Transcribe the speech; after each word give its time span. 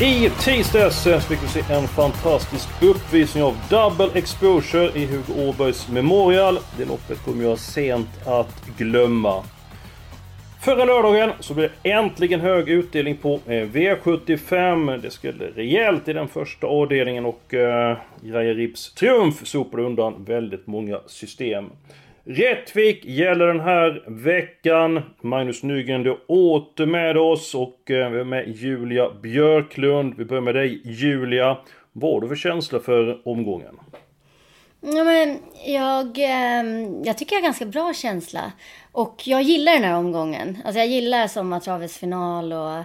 I 0.00 0.30
tisdags 0.30 1.26
fick 1.28 1.42
vi 1.42 1.48
se 1.48 1.74
en 1.74 1.88
fantastisk 1.88 2.68
uppvisning 2.82 3.44
av 3.44 3.56
Double 3.70 4.18
Exposure 4.18 4.98
i 4.98 5.06
Hugo 5.06 5.48
Åbergs 5.48 5.88
Memorial. 5.88 6.58
Det 6.78 6.84
loppet 6.84 7.24
kommer 7.24 7.44
jag 7.44 7.58
sent 7.58 8.08
att 8.26 8.66
glömma. 8.78 9.42
Förra 10.60 10.84
lördagen 10.84 11.30
så 11.40 11.54
blev 11.54 11.70
det 11.82 11.90
äntligen 11.90 12.40
hög 12.40 12.68
utdelning 12.68 13.16
på 13.16 13.40
eh, 13.46 13.50
V75. 13.50 14.98
Det 15.02 15.10
skulle 15.10 15.44
rejält 15.44 16.08
i 16.08 16.12
den 16.12 16.28
första 16.28 16.66
avdelningen 16.66 17.26
och 17.26 17.54
eh, 17.54 17.96
Graja 18.22 18.54
Rips 18.54 18.94
triumf 18.94 19.46
sopade 19.46 19.82
undan 19.82 20.24
väldigt 20.24 20.66
många 20.66 21.00
system. 21.06 21.64
Rättvik 22.30 23.04
gäller 23.04 23.46
den 23.46 23.60
här 23.60 24.04
veckan. 24.06 25.02
Magnus 25.20 25.62
Nygren 25.62 26.02
du 26.02 26.10
är 26.10 26.18
åter 26.26 26.86
med 26.86 27.16
oss 27.16 27.54
och 27.54 27.90
eh, 27.90 28.10
vi 28.10 28.20
är 28.20 28.24
med 28.24 28.48
Julia 28.48 29.10
Björklund. 29.22 30.14
Vi 30.18 30.24
börjar 30.24 30.40
med 30.40 30.54
dig 30.54 30.80
Julia. 30.84 31.58
Vad 31.92 32.12
har 32.12 32.20
du 32.20 32.28
för 32.28 32.36
känsla 32.36 32.80
för 32.80 33.28
omgången? 33.28 33.80
Ja, 34.80 35.04
men 35.04 35.38
jag, 35.66 36.18
eh, 36.18 36.88
jag 37.04 37.18
tycker 37.18 37.36
jag 37.36 37.40
har 37.40 37.46
ganska 37.46 37.66
bra 37.66 37.94
känsla. 37.94 38.52
Och 38.92 39.22
jag 39.24 39.42
gillar 39.42 39.72
den 39.72 39.84
här 39.84 39.96
omgången. 39.96 40.58
Alltså 40.64 40.78
jag 40.78 40.88
gillar 40.88 41.26
sommartravets 41.26 41.98
final 41.98 42.52
och 42.52 42.84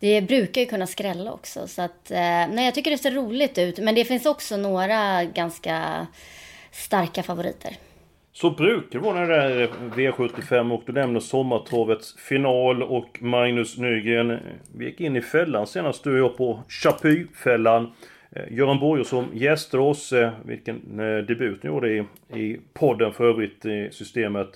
det 0.00 0.20
brukar 0.22 0.60
ju 0.60 0.66
kunna 0.66 0.86
skrälla 0.86 1.32
också. 1.32 1.66
Så 1.66 1.82
att, 1.82 2.10
eh, 2.10 2.18
nej, 2.50 2.64
jag 2.64 2.74
tycker 2.74 2.90
det 2.90 2.98
ser 2.98 3.10
roligt 3.10 3.58
ut. 3.58 3.78
Men 3.78 3.94
det 3.94 4.04
finns 4.04 4.26
också 4.26 4.56
några 4.56 5.24
ganska 5.24 6.06
starka 6.72 7.22
favoriter. 7.22 7.76
Så 8.40 8.50
brukar 8.50 8.98
det 8.98 9.04
vara 9.04 9.14
när 9.14 9.28
det 9.28 9.44
är 9.44 9.68
V75 9.68 10.72
och 10.72 10.82
du 10.86 10.92
nämner 10.92 11.20
sommartravets 11.20 12.16
final 12.16 12.82
och 12.82 13.22
Magnus 13.22 13.78
Nygren. 13.78 14.30
Eh, 14.30 14.38
vi 14.76 14.84
gick 14.84 15.00
in 15.00 15.16
i 15.16 15.20
fällan 15.20 15.66
senast 15.66 16.04
du 16.04 16.12
och 16.12 16.18
jag 16.18 16.36
på 16.36 16.62
Chapuis-fällan. 16.68 17.92
Eh, 18.30 18.52
Göran 18.52 18.78
Borger 18.78 19.04
som 19.04 19.24
gästade 19.32 19.82
oss, 19.82 20.12
eh, 20.12 20.30
vilken 20.44 20.96
debut 21.28 21.62
ni 21.62 21.66
gjorde 21.66 21.90
i, 21.90 22.04
i 22.34 22.60
podden 22.72 23.12
för 23.12 23.24
övrigt 23.24 23.66
i 23.66 23.88
systemet. 23.92 24.48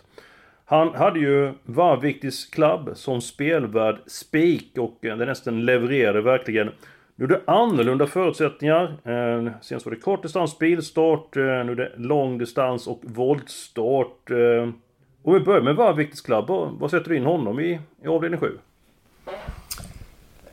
Han 0.64 0.94
hade 0.94 1.20
ju 1.20 1.52
Varviktis 1.64 2.46
klubb 2.46 2.91
som 2.94 3.20
spelvärd 3.20 3.96
spik 4.06 4.78
och 4.78 4.98
den 5.00 5.19
nästan 5.19 5.64
levererade 5.64 6.20
verkligen. 6.20 6.70
Nu 7.22 7.26
är 7.26 7.28
det 7.28 7.52
annorlunda 7.52 8.06
förutsättningar. 8.06 8.82
Eh, 8.84 9.52
senast 9.60 9.86
var 9.86 9.90
det 9.94 10.00
kort 10.00 10.22
distans 10.22 10.58
bilstart, 10.58 11.36
eh, 11.36 11.42
nu 11.42 11.72
är 11.72 11.76
det 11.76 11.92
lång 11.96 12.38
distans 12.38 12.86
och 12.86 13.00
voltstart. 13.02 14.30
Eh, 14.30 14.68
vi 15.32 15.40
börjar 15.40 15.60
med 15.60 15.76
Varviktis 15.76 16.20
Club. 16.20 16.48
Vad 16.48 16.70
vad 16.70 16.90
sätter 16.90 17.10
du 17.10 17.16
in 17.16 17.24
honom 17.24 17.60
i, 17.60 17.80
i 18.04 18.08
avdelning 18.08 18.40
7? 18.40 18.58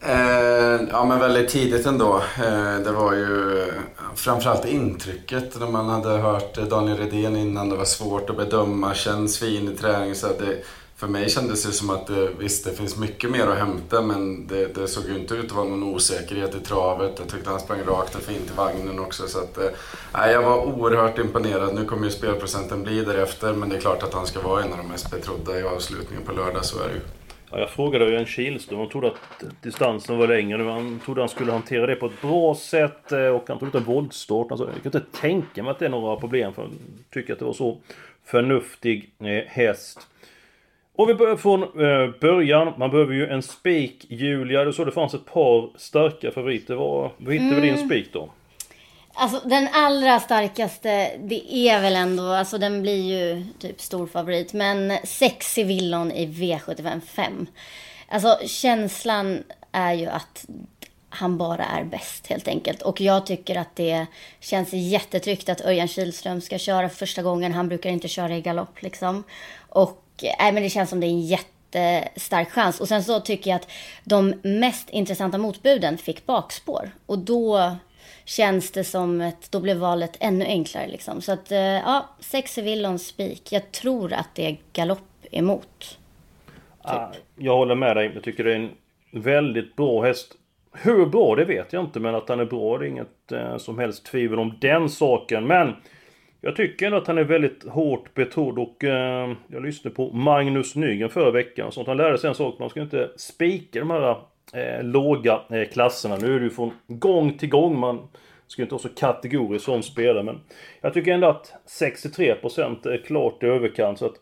Eh, 0.01 0.87
ja 0.91 1.05
men 1.05 1.19
väldigt 1.19 1.49
tidigt 1.49 1.85
ändå. 1.85 2.21
Eh, 2.37 2.79
det 2.83 2.91
var 2.91 3.13
ju 3.13 3.65
framförallt 4.15 4.65
intrycket 4.65 5.59
när 5.59 5.67
man 5.67 5.89
hade 5.89 6.09
hört 6.09 6.69
Daniel 6.69 6.97
Redén 6.97 7.35
innan. 7.35 7.69
Det 7.69 7.75
var 7.75 7.85
svårt 7.85 8.29
att 8.29 8.37
bedöma, 8.37 8.93
känns 8.93 9.39
fin 9.39 9.71
i 9.73 9.75
träning. 9.75 10.15
Så 10.15 10.27
att 10.27 10.39
det, 10.39 10.57
för 10.99 11.07
mig 11.07 11.29
kändes 11.29 11.63
det 11.65 11.71
som 11.71 11.89
att 11.89 12.07
det, 12.07 12.29
visst 12.39 12.65
det 12.65 12.73
finns 12.73 12.97
mycket 12.97 13.31
mer 13.31 13.47
att 13.47 13.57
hämta 13.57 14.01
men 14.01 14.47
det, 14.47 14.75
det 14.75 14.87
såg 14.87 15.05
ju 15.05 15.17
inte 15.17 15.33
ut 15.33 15.45
att 15.45 15.51
vara 15.51 15.67
någon 15.67 15.83
osäkerhet 15.83 16.55
i 16.55 16.59
travet. 16.59 17.11
Jag 17.17 17.29
tyckte 17.29 17.49
han 17.49 17.59
sprang 17.59 17.79
rakt 17.83 18.15
och 18.15 18.21
fint 18.21 18.51
i 18.51 18.57
vagnen 18.57 18.99
också. 18.99 19.27
Så 19.27 19.39
att, 19.39 19.57
äh, 19.57 20.31
jag 20.31 20.43
var 20.43 20.65
oerhört 20.65 21.19
imponerad. 21.19 21.75
Nu 21.75 21.85
kommer 21.85 22.03
ju 22.03 22.11
spelprocenten 22.11 22.83
bli 22.83 23.03
därefter 23.03 23.53
men 23.53 23.69
det 23.69 23.75
är 23.75 23.79
klart 23.81 24.03
att 24.03 24.13
han 24.13 24.25
ska 24.25 24.41
vara 24.41 24.63
en 24.63 24.71
av 24.71 24.77
de 24.77 24.87
mest 24.87 25.11
betrodda 25.11 25.59
i 25.59 25.63
avslutningen 25.63 26.25
på 26.25 26.31
lördag, 26.31 26.65
så 26.65 26.83
är 26.83 26.87
det 26.87 26.93
ju. 26.93 27.01
Ja, 27.51 27.59
jag 27.59 27.69
frågade 27.69 28.09
ju 28.09 28.15
en 28.15 28.25
Kihlström. 28.25 28.79
Han 28.79 28.89
trodde 28.89 29.07
att 29.07 29.43
distansen 29.61 30.17
var 30.17 30.27
längre. 30.27 30.57
nu. 30.57 30.69
Han 30.69 30.99
trodde 31.05 31.21
han 31.21 31.29
skulle 31.29 31.51
hantera 31.51 31.85
det 31.85 31.95
på 31.95 32.05
ett 32.05 32.21
bra 32.21 32.55
sätt. 32.55 33.11
Eh, 33.11 33.27
och 33.27 33.43
han 33.47 33.59
trodde 33.59 33.77
att 33.77 33.87
en 33.87 33.93
voltstart. 33.93 34.51
Alltså, 34.51 34.65
jag 34.65 34.93
kan 34.93 35.01
inte 35.01 35.19
tänka 35.19 35.63
mig 35.63 35.71
att 35.71 35.79
det 35.79 35.85
är 35.85 35.89
några 35.89 36.15
problem. 36.15 36.53
För 36.53 36.61
jag 36.61 36.71
tycker 37.13 37.33
att 37.33 37.39
det 37.39 37.45
var 37.45 37.53
så 37.53 37.77
förnuftig 38.25 39.11
eh, 39.19 39.47
häst. 39.47 40.07
Och 40.99 41.09
vi 41.09 41.13
börjar 41.13 41.35
från 41.35 41.63
eh, 41.63 42.09
början. 42.21 42.73
Man 42.77 42.91
behöver 42.91 43.13
ju 43.13 43.27
en 43.27 43.43
spik, 43.43 44.05
Julia. 44.09 44.63
Du 44.63 44.73
sa 44.73 44.85
det 44.85 44.91
fanns 44.91 45.13
ett 45.13 45.25
par 45.25 45.69
starka 45.77 46.31
favoriter. 46.31 46.75
Vad, 46.75 47.11
vad 47.17 47.33
hittade 47.33 47.61
vi 47.61 47.67
din 47.67 47.85
spik 47.85 48.13
då? 48.13 48.29
Alltså 49.13 49.41
den 49.45 49.67
allra 49.73 50.19
starkaste, 50.19 51.11
det 51.23 51.55
är 51.55 51.81
väl 51.81 51.95
ändå, 51.95 52.23
alltså 52.23 52.57
den 52.57 52.81
blir 52.81 53.01
ju 53.01 53.45
typ 53.59 53.81
stor 53.81 54.07
favorit. 54.07 54.53
Men 54.53 54.97
Sexy 55.03 55.63
Villon 55.63 56.11
i 56.11 56.25
V75 56.25 57.01
5. 57.01 57.47
Alltså 58.07 58.37
känslan 58.45 59.43
är 59.71 59.93
ju 59.93 60.05
att 60.05 60.45
han 61.09 61.37
bara 61.37 61.65
är 61.65 61.83
bäst 61.83 62.27
helt 62.27 62.47
enkelt. 62.47 62.81
Och 62.81 63.01
jag 63.01 63.25
tycker 63.25 63.55
att 63.55 63.75
det 63.75 64.05
känns 64.39 64.73
jättetryggt 64.73 65.49
att 65.49 65.65
Örjan 65.65 65.87
Kihlström 65.87 66.41
ska 66.41 66.57
köra 66.57 66.89
för 66.89 66.95
första 66.95 67.21
gången. 67.21 67.53
Han 67.53 67.67
brukar 67.67 67.89
inte 67.89 68.07
köra 68.07 68.37
i 68.37 68.41
galopp 68.41 68.81
liksom. 68.81 69.23
Och 69.69 70.05
nej, 70.21 70.51
men 70.51 70.63
det 70.63 70.69
känns 70.69 70.89
som 70.89 70.99
det 70.99 71.07
är 71.07 71.09
en 71.09 71.21
jättestark 71.21 72.49
chans. 72.49 72.81
Och 72.81 72.87
sen 72.87 73.03
så 73.03 73.19
tycker 73.19 73.49
jag 73.49 73.55
att 73.55 73.71
de 74.03 74.33
mest 74.43 74.89
intressanta 74.89 75.37
motbuden 75.37 75.97
fick 75.97 76.25
bakspår. 76.25 76.91
Och 77.05 77.19
då 77.19 77.75
känns 78.25 78.71
det 78.71 78.83
som 78.83 79.21
att 79.21 79.51
då 79.51 79.59
blev 79.59 79.77
valet 79.77 80.17
ännu 80.19 80.45
enklare 80.45 80.87
liksom. 80.87 81.21
Så 81.21 81.31
att 81.31 81.51
eh, 81.51 81.59
ja, 81.59 82.09
Sexy 82.19 82.61
Villon 82.61 82.99
spik. 82.99 83.51
Jag 83.51 83.71
tror 83.71 84.13
att 84.13 84.29
det 84.35 84.45
är 84.45 84.57
galopp 84.73 84.99
emot. 85.31 85.97
Typ. 86.83 87.21
jag 87.35 87.55
håller 87.55 87.75
med 87.75 87.95
dig. 87.95 88.11
Jag 88.13 88.23
tycker 88.23 88.43
det 88.43 88.51
är 88.51 88.55
en 88.55 88.71
väldigt 89.11 89.75
bra 89.75 90.03
häst. 90.03 90.35
Hur 90.73 91.05
bra 91.05 91.35
det 91.35 91.45
vet 91.45 91.73
jag 91.73 91.83
inte 91.83 91.99
men 91.99 92.15
att 92.15 92.29
han 92.29 92.39
är 92.39 92.45
bra 92.45 92.77
det 92.77 92.85
är 92.85 92.89
inget 92.89 93.31
eh, 93.31 93.57
som 93.57 93.79
helst 93.79 94.05
tvivel 94.05 94.39
om 94.39 94.57
den 94.61 94.89
saken. 94.89 95.47
Men 95.47 95.75
jag 96.41 96.55
tycker 96.55 96.85
ändå 96.85 96.97
att 96.97 97.07
han 97.07 97.17
är 97.17 97.23
väldigt 97.23 97.63
hårt 97.67 98.13
betrodd 98.13 98.59
och 98.59 98.83
eh, 98.83 99.31
jag 99.47 99.65
lyssnade 99.65 99.95
på 99.95 100.11
Magnus 100.13 100.75
Nygren 100.75 101.09
förra 101.09 101.31
veckan 101.31 101.67
och 101.67 101.73
sånt. 101.73 101.87
Han 101.87 101.97
lärde 101.97 102.17
sig 102.17 102.27
en 102.27 102.35
sak. 102.35 102.59
Man 102.59 102.69
ska 102.69 102.81
inte 102.81 103.11
spika 103.15 103.79
de 103.79 103.89
här 103.89 104.17
eh, 104.53 104.83
låga 104.83 105.41
eh, 105.49 105.69
klasserna. 105.73 106.17
Nu 106.17 106.35
är 106.35 106.39
det 106.39 106.45
ju 106.45 106.49
från 106.49 106.71
gång 106.87 107.37
till 107.37 107.49
gång. 107.49 107.79
Man 107.79 108.07
ska 108.47 108.61
inte 108.61 108.73
vara 108.73 108.81
så 108.81 108.89
kategorisk 108.89 109.65
som 109.65 109.83
spelare 109.83 110.23
men 110.23 110.39
jag 110.81 110.93
tycker 110.93 111.13
ändå 111.13 111.27
att 111.27 111.53
63% 111.81 112.87
är 112.87 113.03
klart 113.05 113.43
i 113.43 113.45
överkant. 113.45 113.99
Så 113.99 114.05
att 114.05 114.15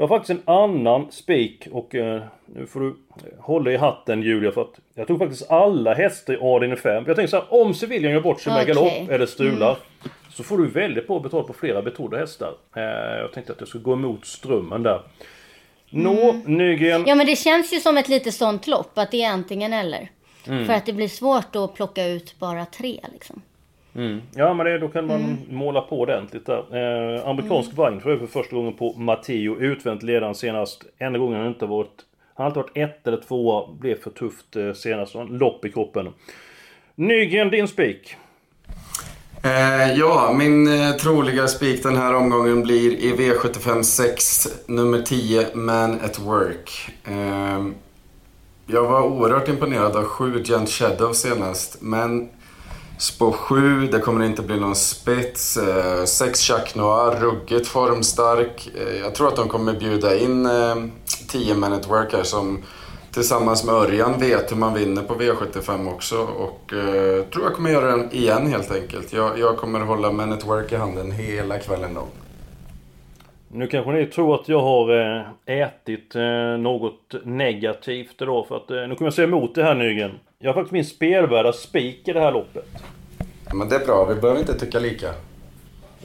jag 0.00 0.08
har 0.08 0.18
faktiskt 0.18 0.30
en 0.30 0.54
annan 0.54 1.06
spik 1.10 1.68
och 1.72 1.94
eh, 1.94 2.22
nu 2.46 2.66
får 2.66 2.80
du 2.80 2.96
hålla 3.38 3.72
i 3.72 3.76
hatten 3.76 4.22
Julia 4.22 4.52
för 4.52 4.62
att 4.62 4.80
jag 4.94 5.06
tog 5.06 5.18
faktiskt 5.18 5.50
alla 5.50 5.94
hästar 5.94 6.34
i 6.34 6.36
avdelning 6.36 6.76
5. 6.76 7.04
Jag 7.06 7.16
tänkte 7.16 7.28
så 7.28 7.36
här, 7.36 7.62
om 7.62 7.74
Seviljan 7.74 8.12
gör 8.12 8.20
bort 8.20 8.40
sig 8.40 8.52
med 8.52 8.62
Okej. 8.62 8.74
galopp 8.74 9.10
eller 9.10 9.26
strular 9.26 9.76
så 10.30 10.42
får 10.42 10.58
du 10.58 10.66
väldigt 10.66 11.06
bra 11.06 11.20
betalt 11.20 11.46
på 11.46 11.52
flera 11.52 11.82
betrodda 11.82 12.16
hästar. 12.16 12.54
Eh, 12.76 12.82
jag 13.20 13.32
tänkte 13.32 13.52
att 13.52 13.60
jag 13.60 13.68
skulle 13.68 13.84
gå 13.84 13.92
emot 13.92 14.26
strömmen 14.26 14.82
där. 14.82 15.02
Nå, 15.90 16.32
Nygren. 16.44 17.04
Ja 17.06 17.14
men 17.14 17.26
det 17.26 17.36
känns 17.36 17.72
ju 17.72 17.80
som 17.80 17.96
ett 17.96 18.08
lite 18.08 18.32
sånt 18.32 18.66
lopp. 18.66 18.98
Att 18.98 19.10
det 19.10 19.22
är 19.22 19.30
antingen 19.30 19.72
eller. 19.72 20.10
Mm. 20.46 20.66
För 20.66 20.72
att 20.72 20.86
det 20.86 20.92
blir 20.92 21.08
svårt 21.08 21.56
att 21.56 21.74
plocka 21.74 22.06
ut 22.06 22.38
bara 22.38 22.66
tre 22.66 23.00
liksom. 23.12 23.42
Mm. 23.94 24.20
Ja 24.34 24.54
men 24.54 24.66
det, 24.66 24.78
då 24.78 24.88
kan 24.88 25.06
man 25.06 25.38
måla 25.50 25.80
på 25.80 26.00
ordentligt 26.00 26.46
där. 26.46 26.58
Eh, 27.16 27.28
amerikansk 27.28 27.72
vagn 27.76 28.00
för 28.00 28.16
för 28.16 28.26
första 28.26 28.56
gången 28.56 28.72
på 28.72 28.92
Matteo. 28.92 29.60
Utvänt 29.60 30.02
ledaren 30.02 30.34
senast. 30.34 30.84
Enda 30.98 31.18
gången 31.18 31.38
han 31.38 31.48
inte 31.48 31.66
varit... 31.66 32.04
Han 32.34 32.44
har 32.44 32.46
alltid 32.46 32.62
varit 32.62 32.92
ett 32.92 33.06
eller 33.06 33.20
tvåa. 33.20 33.72
Blev 33.80 34.00
för 34.00 34.10
tufft 34.10 34.56
eh, 34.56 34.72
senast. 34.72 35.14
Han 35.14 35.26
Lopp 35.26 35.64
i 35.64 35.72
kroppen. 35.72 36.08
Nygren, 36.94 37.50
din 37.50 37.68
spik. 37.68 38.16
Eh, 39.42 39.92
ja, 39.92 40.34
min 40.38 40.80
eh, 40.80 40.90
troliga 40.90 41.48
spik 41.48 41.82
den 41.82 41.96
här 41.96 42.14
omgången 42.14 42.62
blir 42.62 42.92
i 42.92 43.12
V75 43.12 43.82
6, 43.82 44.48
nummer 44.66 45.02
10, 45.02 45.46
Man 45.54 46.00
at 46.04 46.18
Work. 46.18 46.90
Eh, 47.04 47.66
jag 48.66 48.82
var 48.82 49.02
oerhört 49.02 49.48
imponerad 49.48 49.96
av 49.96 50.04
7 50.04 50.42
Gent 50.44 50.68
Shadow 50.68 51.12
senast, 51.12 51.76
men 51.80 52.28
spår 53.00 53.32
7, 53.32 53.86
det 53.86 53.98
kommer 53.98 54.24
inte 54.24 54.42
bli 54.42 54.60
någon 54.60 54.74
spets. 54.74 55.56
Eh, 55.56 56.04
6 56.04 56.50
Jacques 56.50 56.74
Noir, 56.74 57.20
ruggigt 57.20 57.66
formstark. 57.66 58.68
Eh, 58.76 59.00
jag 59.00 59.14
tror 59.14 59.28
att 59.28 59.36
de 59.36 59.48
kommer 59.48 59.72
bjuda 59.72 60.18
in 60.18 60.46
eh, 60.46 60.76
10 61.28 61.54
Man 61.54 61.80
Work 61.88 62.12
här 62.12 62.22
som 62.22 62.62
tillsammans 63.12 63.64
med 63.64 63.74
Örjan 63.74 64.20
vet 64.20 64.52
hur 64.52 64.56
man 64.56 64.74
vinner 64.74 65.02
på 65.02 65.14
V75 65.14 65.94
också. 65.94 66.16
Och 66.18 66.72
eh, 66.72 67.24
tror 67.24 67.44
jag 67.44 67.54
kommer 67.54 67.70
göra 67.70 67.96
den 67.96 68.12
igen 68.12 68.46
helt 68.46 68.70
enkelt. 68.70 69.12
Jag, 69.12 69.38
jag 69.38 69.56
kommer 69.56 69.80
hålla 69.80 70.12
minute 70.12 70.46
Work 70.46 70.72
i 70.72 70.76
handen 70.76 71.12
hela 71.12 71.58
kvällen 71.58 71.94
då. 71.94 72.04
Nu 73.48 73.66
kanske 73.66 73.92
ni 73.92 74.06
tror 74.06 74.34
att 74.34 74.48
jag 74.48 74.60
har 74.60 75.16
eh, 75.16 75.62
ätit 75.62 76.14
något 76.58 77.14
negativt 77.24 78.22
idag 78.22 78.46
för 78.46 78.56
att 78.56 78.68
nu 78.68 78.94
kommer 78.94 79.06
jag 79.06 79.14
säga 79.14 79.28
emot 79.28 79.54
det 79.54 79.62
här 79.62 79.74
Nygren. 79.74 80.10
Jag 80.42 80.48
har 80.48 80.54
faktiskt 80.54 80.72
min 80.72 80.84
spelvärda 80.84 81.52
spik 81.52 82.08
i 82.08 82.12
det 82.12 82.20
här 82.20 82.32
loppet. 82.32 82.68
Men 83.54 83.68
det 83.68 83.76
är 83.76 83.86
bra, 83.86 84.04
vi 84.04 84.14
behöver 84.14 84.40
inte 84.40 84.58
tycka 84.58 84.78
lika. 84.78 85.06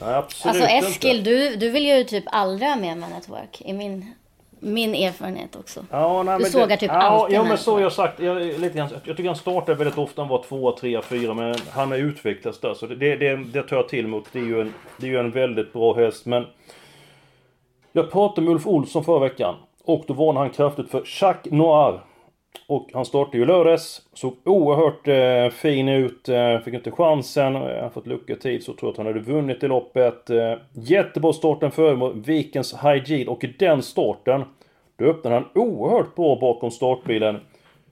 Nej, 0.00 0.14
absolut 0.14 0.56
Alltså 0.56 0.70
Eskil, 0.70 1.18
inte. 1.18 1.30
du, 1.30 1.56
du 1.56 1.70
vill 1.70 1.86
ju 1.86 2.04
typ 2.04 2.24
aldrig 2.26 2.68
ha 2.68 2.76
med 2.76 2.98
Man 2.98 3.12
at 3.12 3.28
Work. 3.28 3.62
I 3.64 3.72
min, 3.72 4.14
min 4.60 4.94
erfarenhet 4.94 5.56
också. 5.56 5.84
Ja, 5.90 6.22
nej, 6.22 6.36
Du 6.38 6.42
men 6.42 6.50
sågar 6.52 6.66
det, 6.66 6.76
typ 6.76 6.90
ja, 6.90 6.94
alltid 6.94 7.36
Ja, 7.36 7.44
men 7.44 7.58
så 7.58 7.72
har 7.72 7.80
jag 7.80 7.92
sagt. 7.92 8.20
Jag, 8.20 8.36
lite 8.60 8.78
grann, 8.78 8.88
jag 9.04 9.16
tycker 9.16 9.26
han 9.28 9.36
startar 9.36 9.74
väldigt 9.74 9.98
ofta. 9.98 10.22
Han 10.22 10.28
var 10.28 10.42
tvåa, 10.42 10.72
trea, 10.72 11.02
fyra. 11.02 11.34
Men 11.34 11.56
han 11.70 11.90
har 11.90 11.98
utvecklats 11.98 12.60
där. 12.60 12.74
Så 12.74 12.86
det, 12.86 13.16
det, 13.16 13.36
det 13.36 13.62
tar 13.62 13.76
jag 13.76 13.88
till 13.88 14.06
mot. 14.06 14.24
Det 14.32 14.38
är 14.38 14.44
ju 14.44 14.60
en, 14.60 14.74
det 14.96 15.06
är 15.06 15.10
ju 15.10 15.18
en 15.18 15.30
väldigt 15.30 15.72
bra 15.72 15.94
häst. 15.94 16.26
Men 16.26 16.46
jag 17.92 18.10
pratade 18.12 18.40
med 18.40 18.52
Ulf 18.54 18.66
Olsson 18.66 19.04
förra 19.04 19.18
veckan. 19.18 19.54
Och 19.84 20.04
då 20.06 20.14
varnade 20.14 20.46
han 20.46 20.50
kraftigt 20.50 20.90
för 20.90 21.02
Jacques 21.20 21.52
Noir. 21.52 22.00
Och 22.66 22.90
han 22.92 23.04
startade 23.04 23.38
ju 23.38 23.44
lördags. 23.44 24.02
Såg 24.12 24.36
oerhört 24.44 25.08
eh, 25.08 25.58
fin 25.58 25.88
ut. 25.88 26.28
Eh, 26.28 26.58
fick 26.58 26.74
inte 26.74 26.90
chansen. 26.90 27.56
Eh, 27.56 27.80
han 27.80 27.90
fått 27.90 28.06
lucka 28.06 28.36
tid 28.36 28.62
så 28.62 28.72
tror 28.72 28.88
jag 28.88 28.90
att 28.90 28.96
han 28.96 29.06
hade 29.06 29.20
vunnit 29.20 29.62
i 29.62 29.68
loppet. 29.68 30.30
Eh, 30.30 30.54
jättebra 30.72 31.32
starten 31.32 31.70
före 31.70 31.96
mot 31.96 32.16
Vikens 32.16 32.74
High 32.74 33.28
Och 33.28 33.44
i 33.44 33.54
den 33.58 33.82
starten 33.82 34.44
då 34.96 35.04
öppnade 35.04 35.36
han 35.36 35.48
oerhört 35.54 36.14
bra 36.14 36.38
bakom 36.40 36.70
startbilen. 36.70 37.40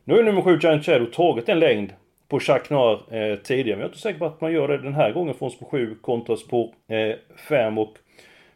Nu 0.05 0.19
är 0.19 0.23
nummer 0.23 0.43
7 0.43 0.59
Giant 0.63 0.85
Shadow 0.85 1.07
tagit 1.07 1.49
en 1.49 1.59
längd 1.59 1.93
på 2.29 2.41
Jacques 2.43 2.71
Noir 2.71 2.99
eh, 3.11 3.39
tidigare. 3.39 3.77
Men 3.77 3.81
jag 3.81 3.89
är 3.89 3.89
inte 3.89 3.99
säker 3.99 4.19
på 4.19 4.27
att 4.27 4.41
man 4.41 4.53
gör 4.53 4.69
det 4.69 4.79
den 4.79 4.95
här 4.95 5.13
gången 5.13 5.35
från 5.35 5.51
på 5.51 5.65
7 5.65 5.95
kontras 6.01 6.47
på 6.47 6.75
eh, 6.89 7.17
5. 7.49 7.79
och 7.79 7.95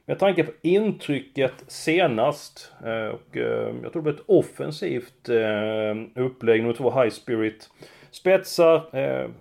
med 0.08 0.19
tanke 0.19 0.44
på 0.44 0.52
intrycket 0.62 1.52
senast 1.66 2.72
eh, 2.84 3.14
och 3.14 3.37
eh, 3.37 3.75
jag 3.82 3.93
tror 3.93 4.02
det 4.02 4.02
blev 4.02 4.14
ett 4.14 4.22
offensivt 4.26 5.28
eh, 5.28 6.22
upplägg. 6.25 6.62
Nummer 6.62 6.75
2 6.75 7.02
High 7.02 7.10
Spirit. 7.10 7.70
Spetsar, 8.10 8.82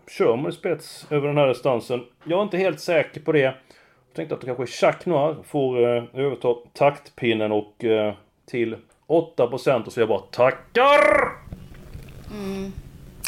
kör 0.10 0.36
man 0.36 0.52
i 0.52 0.52
spets 0.52 1.08
över 1.10 1.28
den 1.28 1.38
här 1.38 1.48
distansen? 1.48 2.04
Jag 2.24 2.40
är 2.40 2.44
inte 2.44 2.58
helt 2.58 2.80
säker 2.80 3.22
på 3.22 3.32
det. 3.32 3.40
Jag 3.40 3.54
tänkte 4.16 4.36
att 4.36 4.46
kanske 4.46 4.86
Jacques 4.86 5.06
Noir 5.06 5.36
får 5.44 5.78
överta 6.20 6.56
taktpinnen 6.74 7.52
och 7.52 7.74
till 8.46 8.76
8% 9.08 9.86
och 9.86 9.92
så 9.92 10.00
jag 10.00 10.10
bara 10.10 10.20
tackar! 10.20 11.02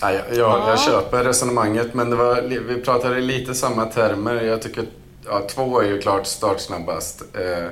Ja, 0.01 0.11
jag, 0.11 0.37
jag, 0.37 0.69
jag 0.69 0.79
köper 0.79 1.23
resonemanget 1.23 1.93
men 1.93 2.09
det 2.09 2.15
var, 2.15 2.41
vi 2.41 2.81
pratade 2.81 3.17
i 3.17 3.21
lite 3.21 3.53
samma 3.53 3.85
termer. 3.85 4.43
Jag 4.43 4.61
tycker 4.61 4.83
ja, 5.25 5.47
två 5.49 5.81
är 5.81 5.87
ju 5.87 6.01
klart 6.01 6.25
startsnabbast. 6.25 7.23
Eh, 7.35 7.71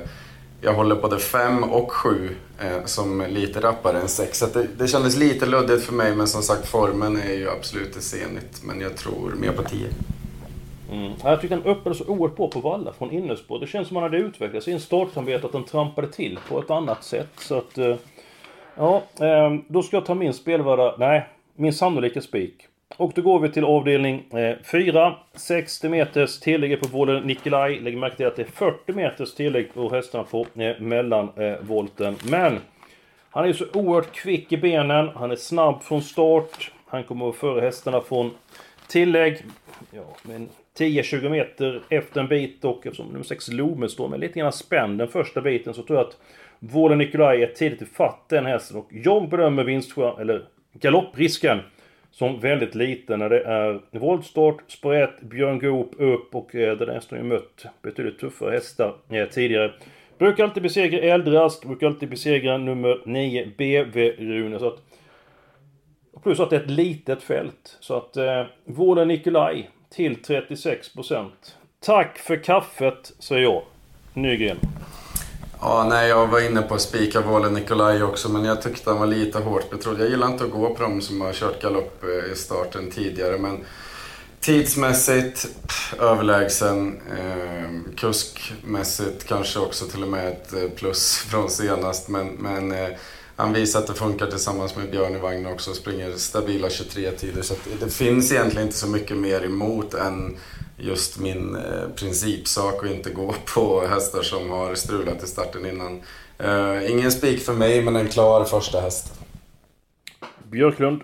jag 0.60 0.74
håller 0.74 0.96
både 0.96 1.18
fem 1.18 1.64
och 1.64 1.92
sju 1.92 2.36
eh, 2.60 2.84
som 2.84 3.26
lite 3.28 3.60
rappare 3.60 4.00
än 4.00 4.08
sex. 4.08 4.38
Så 4.38 4.46
det, 4.46 4.66
det 4.78 4.88
kändes 4.88 5.16
lite 5.16 5.46
luddigt 5.46 5.84
för 5.84 5.92
mig 5.92 6.14
men 6.14 6.28
som 6.28 6.42
sagt 6.42 6.68
formen 6.68 7.16
är 7.16 7.32
ju 7.32 7.50
absolut 7.50 7.96
i 7.96 8.00
senigt. 8.00 8.62
Men 8.64 8.80
jag 8.80 8.96
tror 8.96 9.30
mer 9.30 9.52
på 9.52 9.62
tio. 9.62 9.88
Mm. 10.92 11.12
Jag 11.24 11.40
tyckte 11.40 11.56
han 11.56 11.64
öppnade 11.64 11.96
så 11.96 12.04
oerhört 12.04 12.36
bra 12.36 12.48
på 12.48 12.60
valla 12.60 12.92
från 12.92 13.10
innerspår. 13.10 13.58
Det 13.58 13.66
känns 13.66 13.88
som 13.88 13.96
att 13.96 14.02
han 14.02 14.12
hade 14.12 14.24
utvecklats 14.24 14.68
i 14.68 14.72
en 14.72 14.80
startsamarbete 14.80 15.46
att 15.46 15.52
han 15.52 15.64
trampade 15.64 16.08
till 16.08 16.38
på 16.48 16.58
ett 16.60 16.70
annat 16.70 17.04
sätt. 17.04 17.30
Så 17.38 17.58
att... 17.58 17.78
Eh, 17.78 17.96
ja, 18.76 19.02
eh, 19.20 19.54
då 19.68 19.82
ska 19.82 19.96
jag 19.96 20.06
ta 20.06 20.14
min 20.14 20.34
spelvärda... 20.34 20.94
Nej, 20.98 21.28
min 21.54 21.72
sannolika 21.72 22.20
spik. 22.20 22.68
Och 22.96 23.12
då 23.14 23.22
går 23.22 23.40
vi 23.40 23.48
till 23.48 23.64
avdelning 23.64 24.24
eh, 24.32 24.56
4. 24.64 25.14
60 25.34 25.88
meters 25.88 26.40
tillägg 26.40 26.80
på 26.80 26.88
vålen 26.88 27.22
Nikolaj. 27.22 27.80
Lägg 27.80 27.98
märke 27.98 28.16
till 28.16 28.26
att 28.26 28.36
det 28.36 28.42
är 28.42 28.46
40 28.46 28.92
meters 28.92 29.34
tillägg 29.34 29.74
på 29.74 29.90
hästarna 29.90 30.24
på 30.24 30.46
eh, 30.54 30.80
mellanvolten. 30.80 32.14
Eh, 32.14 32.30
men 32.30 32.58
han 33.30 33.48
är 33.48 33.52
så 33.52 33.64
oerhört 33.72 34.12
kvick 34.12 34.52
i 34.52 34.56
benen. 34.56 35.08
Han 35.08 35.30
är 35.30 35.36
snabb 35.36 35.82
från 35.82 36.02
start. 36.02 36.70
Han 36.86 37.04
kommer 37.04 37.28
att 37.28 37.36
före 37.36 37.60
hästarna 37.60 38.00
från 38.00 38.30
tillägg. 38.88 39.42
Ja, 39.90 40.16
men 40.22 40.48
10-20 40.78 41.28
meter 41.28 41.82
efter 41.88 42.20
en 42.20 42.28
bit 42.28 42.64
och 42.64 42.86
eftersom 42.86 43.06
nummer 43.06 43.24
6 43.24 43.48
Lomen 43.48 43.88
står 43.88 44.08
med 44.08 44.20
lite 44.20 44.38
grann 44.38 44.52
spänd 44.52 44.98
den 44.98 45.08
första 45.08 45.40
biten 45.40 45.74
så 45.74 45.82
tror 45.82 45.98
jag 45.98 46.08
att 46.08 46.16
Vålen 46.58 46.98
Nikolaj 46.98 47.42
är 47.42 47.46
tidigt 47.46 47.82
ifatt 47.82 48.28
den 48.28 48.46
hästen 48.46 48.76
och 48.76 48.88
jag 48.90 49.28
bedömer 49.28 49.64
vinstchans, 49.64 50.18
eller 50.18 50.44
galopprisken 50.72 51.60
som 52.18 52.40
väldigt 52.40 52.74
liten 52.74 53.18
när 53.18 53.28
det 53.28 53.40
är 53.40 53.80
voltstart, 53.90 54.62
sprätt, 54.66 55.20
Björn 55.20 55.58
Goop 55.58 55.90
upp 55.98 56.34
och 56.34 56.54
eh, 56.54 56.76
den 56.76 56.88
hästen 56.88 57.18
har 57.18 57.24
ju 57.24 57.30
mött 57.30 57.66
betydligt 57.82 58.18
tuffare 58.18 58.50
hästar 58.50 58.94
eh, 59.08 59.28
tidigare. 59.28 59.72
Brukar 60.18 60.44
alltid 60.44 60.62
besegra 60.62 60.98
Eldrask, 60.98 61.64
brukar 61.64 61.86
alltid 61.86 62.10
besegra 62.10 62.58
nummer 62.58 63.02
9 63.04 63.46
BV 63.58 64.10
Rune. 64.18 64.58
Så 64.58 64.66
att, 64.66 64.82
plus 66.22 66.40
att 66.40 66.50
det 66.50 66.56
är 66.56 66.60
ett 66.60 66.70
litet 66.70 67.22
fält. 67.22 67.76
Så 67.80 67.96
att 67.96 68.16
eh, 68.16 68.44
Vålen 68.64 69.08
Nikolaj 69.08 69.70
till 69.90 70.16
36%. 70.16 71.26
Tack 71.80 72.18
för 72.18 72.36
kaffet, 72.36 73.12
säger 73.18 73.42
jag. 73.42 73.62
Nygren. 74.14 74.58
Ja, 75.60 75.86
nej, 75.88 76.08
jag 76.08 76.26
var 76.26 76.40
inne 76.40 76.62
på 76.62 76.74
att 76.74 76.80
spika 76.80 77.20
Vole 77.20 77.50
Nikolaj 77.50 78.02
också, 78.02 78.28
men 78.28 78.44
jag 78.44 78.62
tyckte 78.62 78.90
han 78.90 78.98
var 78.98 79.06
lite 79.06 79.38
hårt 79.38 79.70
betrodd. 79.70 80.00
Jag 80.00 80.08
gillar 80.08 80.26
inte 80.26 80.44
att 80.44 80.50
gå 80.50 80.74
på 80.74 80.82
dem 80.82 81.00
som 81.00 81.20
har 81.20 81.32
kört 81.32 81.62
galopp 81.62 82.04
eh, 82.04 82.32
i 82.32 82.36
starten 82.36 82.90
tidigare, 82.90 83.38
men 83.38 83.64
tidsmässigt 84.40 85.46
pff, 85.68 85.94
överlägsen. 86.00 87.00
Eh, 87.18 87.94
kuskmässigt 87.96 89.24
kanske 89.28 89.58
också 89.58 89.86
till 89.86 90.02
och 90.02 90.08
med 90.08 90.28
ett 90.28 90.52
eh, 90.52 90.68
plus 90.76 91.16
från 91.30 91.50
senast, 91.50 92.08
men, 92.08 92.26
men 92.28 92.72
eh, 92.72 92.88
han 93.38 93.52
visar 93.52 93.78
att 93.78 93.86
det 93.86 93.94
funkar 93.94 94.26
tillsammans 94.26 94.76
med 94.76 94.90
Björn 94.90 95.16
i 95.16 95.18
vagn 95.18 95.46
också 95.46 95.70
och 95.70 95.76
springer 95.76 96.12
stabila 96.12 96.68
23-tider. 96.68 97.42
Så 97.42 97.54
att 97.54 97.68
det 97.80 97.90
finns 97.90 98.32
egentligen 98.32 98.66
inte 98.66 98.78
så 98.78 98.88
mycket 98.88 99.16
mer 99.16 99.44
emot 99.44 99.94
än 99.94 100.36
just 100.76 101.18
min 101.18 101.56
eh, 101.56 101.88
principsak 101.96 102.82
och 102.82 102.88
inte 102.88 103.10
gå 103.10 103.34
på 103.54 103.86
hästar 103.86 104.22
som 104.22 104.50
har 104.50 104.74
strulat 104.74 105.24
i 105.24 105.26
starten 105.26 105.66
innan. 105.66 106.02
Eh, 106.38 106.90
ingen 106.90 107.12
spik 107.12 107.42
för 107.42 107.52
mig, 107.52 107.82
men 107.82 107.96
en 107.96 108.08
klar 108.08 108.44
första 108.44 108.80
häst. 108.80 109.12
Björklund. 110.42 111.02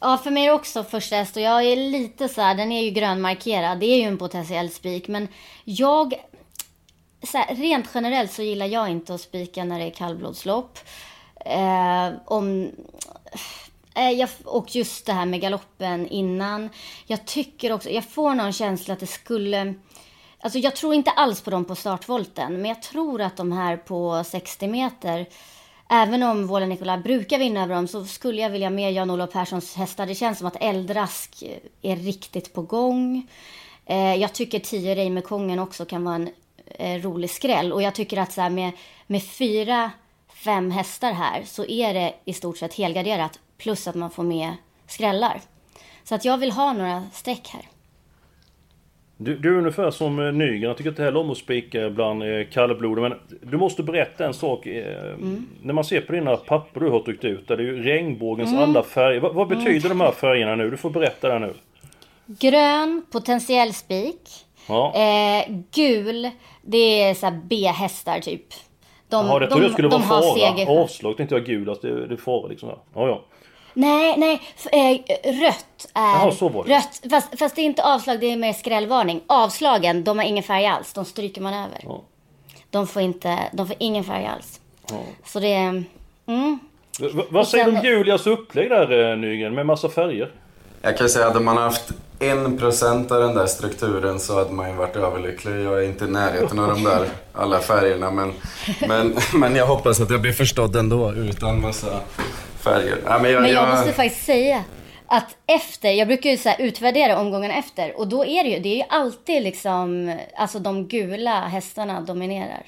Ja, 0.00 0.18
för 0.24 0.30
mig 0.30 0.44
är 0.44 0.48
det 0.48 0.54
också 0.54 0.84
första 0.84 1.16
häst 1.16 1.36
och 1.36 1.42
jag 1.42 1.64
är 1.64 1.76
lite 1.76 2.28
så 2.28 2.40
här, 2.40 2.54
den 2.54 2.72
är 2.72 2.82
ju 2.82 2.90
grönmarkerad. 2.90 3.80
Det 3.80 3.86
är 3.86 3.96
ju 3.96 4.02
en 4.02 4.18
potentiell 4.18 4.70
spik, 4.70 5.08
men 5.08 5.28
jag... 5.64 6.14
Så 7.22 7.38
här, 7.38 7.54
rent 7.54 7.88
generellt 7.94 8.32
så 8.32 8.42
gillar 8.42 8.66
jag 8.66 8.88
inte 8.88 9.14
att 9.14 9.20
spika 9.20 9.64
när 9.64 9.78
det 9.78 9.84
är 9.84 9.90
kallblodslopp. 9.90 10.78
Eh, 11.46 12.10
om... 12.24 12.70
Eh, 13.94 14.10
jag, 14.10 14.28
och 14.44 14.76
just 14.76 15.06
det 15.06 15.12
här 15.12 15.26
med 15.26 15.40
galoppen 15.40 16.08
innan. 16.08 16.68
Jag 17.06 17.26
tycker 17.26 17.72
också, 17.72 17.90
jag 17.90 18.04
får 18.04 18.34
någon 18.34 18.52
känsla 18.52 18.94
att 18.94 19.00
det 19.00 19.06
skulle... 19.06 19.74
Alltså 20.40 20.58
jag 20.58 20.76
tror 20.76 20.94
inte 20.94 21.10
alls 21.10 21.40
på 21.40 21.50
dem 21.50 21.64
på 21.64 21.74
startvolten, 21.74 22.52
men 22.52 22.64
jag 22.64 22.82
tror 22.82 23.20
att 23.20 23.36
de 23.36 23.52
här 23.52 23.76
på 23.76 24.24
60 24.24 24.68
meter 24.68 25.26
Även 25.94 26.22
om 26.22 26.46
Våla 26.46 26.66
Nikola 26.66 26.98
brukar 26.98 27.38
vinna 27.38 27.62
över 27.62 27.74
dem 27.74 27.88
så 27.88 28.04
skulle 28.04 28.42
jag 28.42 28.50
vilja 28.50 28.70
med 28.70 28.92
Jan-Olof 28.92 29.32
Perssons 29.32 29.74
hästar. 29.74 30.06
Det 30.06 30.14
känns 30.14 30.38
som 30.38 30.46
att 30.46 30.56
Eldrask 30.60 31.42
är 31.82 31.96
riktigt 31.96 32.52
på 32.52 32.62
gång. 32.62 33.28
Eh, 33.86 34.14
jag 34.14 34.32
tycker 34.32 34.58
10 34.58 34.94
Reimerkongen 34.94 35.58
också 35.58 35.84
kan 35.84 36.04
vara 36.04 36.14
en 36.14 36.30
eh, 36.78 37.02
rolig 37.02 37.30
skräll. 37.30 37.72
Och 37.72 37.82
jag 37.82 37.94
tycker 37.94 38.16
att 38.16 38.32
så 38.32 38.40
här 38.40 38.50
med, 38.50 38.72
med 39.06 39.22
fyra, 39.22 39.90
fem 40.44 40.70
hästar 40.70 41.12
här 41.12 41.42
så 41.44 41.64
är 41.64 41.94
det 41.94 42.14
i 42.24 42.32
stort 42.32 42.58
sett 42.58 42.74
helgarderat. 42.74 43.40
Plus 43.58 43.88
att 43.88 43.94
man 43.94 44.10
får 44.10 44.22
med 44.22 44.52
skrällar. 44.86 45.40
Så 46.04 46.14
att 46.14 46.24
jag 46.24 46.38
vill 46.38 46.52
ha 46.52 46.72
några 46.72 47.02
streck 47.12 47.48
här. 47.48 47.62
Du, 49.16 49.36
du 49.38 49.54
är 49.54 49.58
ungefär 49.58 49.90
som 49.90 50.18
eh, 50.18 50.32
Nygren. 50.32 50.62
Jag 50.62 50.76
tycker 50.76 50.90
inte 50.90 51.02
heller 51.02 51.20
om 51.20 51.30
att 51.30 51.38
spika 51.38 51.90
bland 51.90 52.22
eh. 52.22 52.46
Men 52.96 53.14
du 53.42 53.56
måste 53.56 53.82
berätta 53.82 54.26
en 54.26 54.34
sak. 54.34 54.66
Eh, 54.66 55.16
När 55.62 55.72
man 55.72 55.84
ser 55.84 56.00
på 56.00 56.12
dina 56.12 56.36
papper 56.36 56.80
du 56.80 56.90
har 56.90 57.00
tryckt 57.00 57.24
ut. 57.24 57.48
Där 57.48 57.56
det 57.56 57.62
är 57.62 57.66
ju 57.66 57.82
regnbågens 57.82 58.54
alla 58.54 58.82
färger. 58.82 59.20
Vad, 59.20 59.34
vad 59.34 59.48
betyder 59.48 59.88
de 59.88 60.00
här 60.00 60.12
färgerna 60.12 60.54
nu? 60.54 60.70
Du 60.70 60.76
får 60.76 60.90
berätta 60.90 61.28
det 61.28 61.38
nu. 61.38 61.54
Grön, 62.26 63.02
potentiell 63.12 63.74
spik. 63.74 64.30
Ja. 64.66 64.94
Eh, 64.94 65.44
gul, 65.74 66.30
det 66.62 67.02
är 67.02 67.14
så 67.14 67.30
B-hästar 67.44 68.20
typ. 68.20 68.46
De, 69.08 69.26
Jaha, 69.26 69.38
det 69.38 69.46
trodde 69.46 69.64
jag 69.64 69.72
skulle 69.72 69.88
vara 69.88 70.00
har 70.00 70.22
fara. 70.66 70.82
Avslag 70.82 71.16
tänkte 71.16 71.34
jag 71.34 71.44
gul. 71.44 71.68
Alltså 71.70 71.86
det, 71.86 72.06
det 72.06 72.14
är 72.14 72.16
fara 72.16 72.46
liksom. 72.48 72.68
Ja, 72.68 72.78
ja. 73.08 73.22
Nej, 73.74 74.14
nej. 74.18 74.40
Eh, 74.72 74.98
rött 75.42 75.90
är... 75.94 76.00
Jaha, 76.00 76.32
så 76.32 76.48
var 76.48 76.64
det. 76.64 76.74
Rött, 76.76 77.02
fast, 77.10 77.38
fast 77.38 77.56
det 77.56 77.62
är 77.62 77.66
inte 77.66 77.84
avslag, 77.94 78.20
det 78.20 78.26
är 78.32 78.36
mer 78.36 78.52
skrällvarning. 78.52 79.20
Avslagen, 79.26 80.04
de 80.04 80.18
har 80.18 80.24
ingen 80.24 80.42
färg 80.42 80.66
alls. 80.66 80.92
De 80.92 81.04
stryker 81.04 81.40
man 81.40 81.54
över. 81.54 81.78
Ja. 81.82 82.00
De 82.70 82.86
får 82.86 83.02
inte, 83.02 83.38
de 83.52 83.66
får 83.66 83.76
ingen 83.78 84.04
färg 84.04 84.26
alls. 84.26 84.60
Så 85.24 85.40
det. 85.40 85.54
Mm. 86.26 86.58
V- 87.00 87.22
vad 87.30 87.48
säger 87.48 87.64
du 87.64 87.78
om 87.78 87.84
Julias 87.84 88.26
upplägg 88.26 88.70
där 88.70 89.10
eh, 89.12 89.16
Nygren 89.16 89.54
med 89.54 89.66
massa 89.66 89.88
färger? 89.88 90.30
Jag 90.82 90.98
kan 90.98 91.08
säga 91.08 91.26
att 91.26 91.36
om 91.36 91.44
man 91.44 91.56
har 91.56 91.64
haft 91.64 91.90
en 92.18 92.58
procent 92.58 93.12
av 93.12 93.20
den 93.20 93.34
där 93.34 93.46
strukturen 93.46 94.20
så 94.20 94.38
hade 94.38 94.52
man 94.52 94.70
ju 94.70 94.76
varit 94.76 94.96
överlycklig. 94.96 95.64
Jag 95.64 95.78
är 95.78 95.82
inte 95.82 96.04
i 96.04 96.08
närheten 96.08 96.58
av 96.58 96.68
de 96.68 96.84
där 96.84 97.08
alla 97.32 97.58
färgerna 97.60 98.10
men, 98.10 98.32
men, 98.88 99.16
men 99.40 99.56
jag 99.56 99.66
hoppas 99.66 100.00
att 100.00 100.10
jag 100.10 100.20
blir 100.20 100.32
förstådd 100.32 100.76
ändå 100.76 101.12
utan 101.12 101.60
massa 101.60 102.00
färger. 102.60 102.96
Ja, 103.06 103.18
men 103.18 103.30
jag, 103.30 103.42
Men 103.42 103.50
jag 103.50 103.62
jag- 103.62 103.68
måste 103.76 103.92
faktiskt 103.92 104.26
säga 104.26 104.64
att 105.06 105.36
efter, 105.46 105.90
jag 105.90 106.08
brukar 106.08 106.30
ju 106.30 106.36
så 106.36 106.52
utvärdera 106.58 107.18
omgången 107.20 107.50
efter 107.50 107.98
och 107.98 108.08
då 108.08 108.24
är 108.24 108.44
det 108.44 108.50
ju, 108.50 108.58
det 108.58 108.68
är 108.68 108.76
ju 108.76 108.84
alltid 108.88 109.42
liksom, 109.42 110.16
alltså 110.36 110.58
de 110.58 110.88
gula 110.88 111.40
hästarna 111.40 112.00
dominerar. 112.00 112.62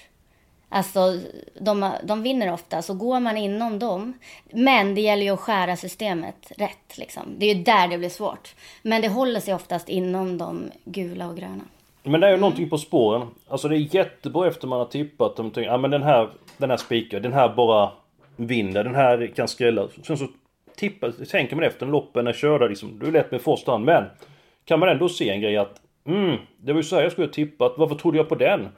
Alltså 0.75 1.21
de, 1.61 1.93
de 2.05 2.23
vinner 2.23 2.53
ofta, 2.53 2.83
så 2.83 2.95
går 2.95 3.21
man 3.21 3.37
inom 3.37 3.79
dem. 3.79 4.13
Men 4.51 4.95
det 4.95 5.01
gäller 5.01 5.23
ju 5.23 5.31
att 5.31 5.41
skära 5.41 5.77
systemet 5.77 6.53
rätt 6.59 6.99
liksom. 6.99 7.23
Det 7.39 7.51
är 7.51 7.55
ju 7.55 7.63
där 7.63 7.89
det 7.89 7.99
blir 7.99 8.09
svårt. 8.09 8.55
Men 8.83 9.03
det 9.03 9.09
håller 9.09 9.41
sig 9.41 9.55
oftast 9.55 9.89
inom 9.89 10.39
de 10.39 10.71
gula 10.85 11.29
och 11.29 11.37
gröna. 11.37 11.65
Men 12.03 12.21
det 12.21 12.27
är 12.27 12.31
ju 12.31 12.37
någonting 12.37 12.71
på 12.71 12.79
spåren. 12.79 13.29
Alltså 13.49 13.69
det 13.69 13.77
är 13.77 13.95
jättebra 13.95 14.49
efter 14.49 14.67
man 14.67 14.79
har 14.79 14.87
tippat. 14.87 15.37
De 15.37 15.51
tänker, 15.51 15.71
ja 15.71 15.77
men 15.77 15.91
den 15.91 16.03
här, 16.03 16.31
den 16.57 16.71
här 16.71 16.77
spikar, 16.77 17.21
den 17.21 17.33
här 17.33 17.49
bara 17.49 17.93
vinner, 18.37 18.85
den 18.85 18.95
här 18.95 19.33
kan 19.37 19.49
skrälla. 19.49 19.89
Sen 20.03 20.19
så 20.19 20.27
tippar, 20.77 21.11
tänker 21.31 21.57
man 21.57 21.65
efter 21.65 21.87
när 21.87 21.93
loppen 21.93 22.27
är 22.27 22.33
körda 22.33 22.67
liksom. 22.67 22.99
Du 22.99 23.07
är 23.07 23.13
lätt 23.13 23.31
med 23.31 23.41
första 23.41 23.73
hand. 23.73 23.85
Men 23.85 24.05
kan 24.65 24.81
man 24.81 24.89
ändå 24.89 25.09
se 25.09 25.31
en 25.31 25.41
grej 25.41 25.57
att 25.57 25.81
mm, 26.07 26.37
det 26.57 26.73
var 26.73 26.81
ju 26.81 26.85
så 26.85 26.97
här 26.97 27.03
jag 27.03 27.13
skulle 27.13 27.27
ha 27.27 27.33
tippat. 27.33 27.75
Varför 27.77 27.95
trodde 27.95 28.19
jag 28.19 28.29
på 28.29 28.35
den? 28.35 28.69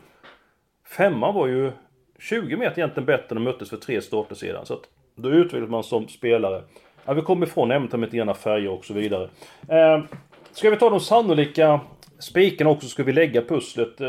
Femman 0.97 1.35
var 1.35 1.47
ju 1.47 1.73
20 2.19 2.57
meter 2.57 2.79
egentligen 2.79 3.07
bättre 3.07 3.27
än 3.31 3.37
de 3.37 3.45
möttes 3.45 3.71
för 3.71 3.77
tre 3.77 4.03
starter 4.03 4.35
sedan. 4.35 4.67
Så 4.67 4.75
att 4.75 4.83
då 5.17 5.31
utvecklas 5.31 5.71
man 5.71 5.85
som 5.85 6.09
spelare. 6.09 6.63
Ja, 7.05 7.13
vi 7.13 7.23
kommer 7.23 7.47
ifrån 7.47 7.71
ämnet 7.71 7.93
med 7.93 8.01
lite 8.01 8.17
grann 8.17 8.35
färger 8.35 8.71
och 8.71 8.85
så 8.85 8.95
vidare. 8.95 9.29
Eh, 9.69 10.05
ska 10.53 10.71
vi 10.71 10.77
ta 10.77 10.91
de 10.91 11.01
sannolika 11.01 11.81
spikarna 12.19 12.71
också? 12.71 12.89
Ska 12.89 13.03
vi 13.03 13.13
lägga 13.13 13.43
pusslet? 13.43 14.01
Eh, 14.01 14.09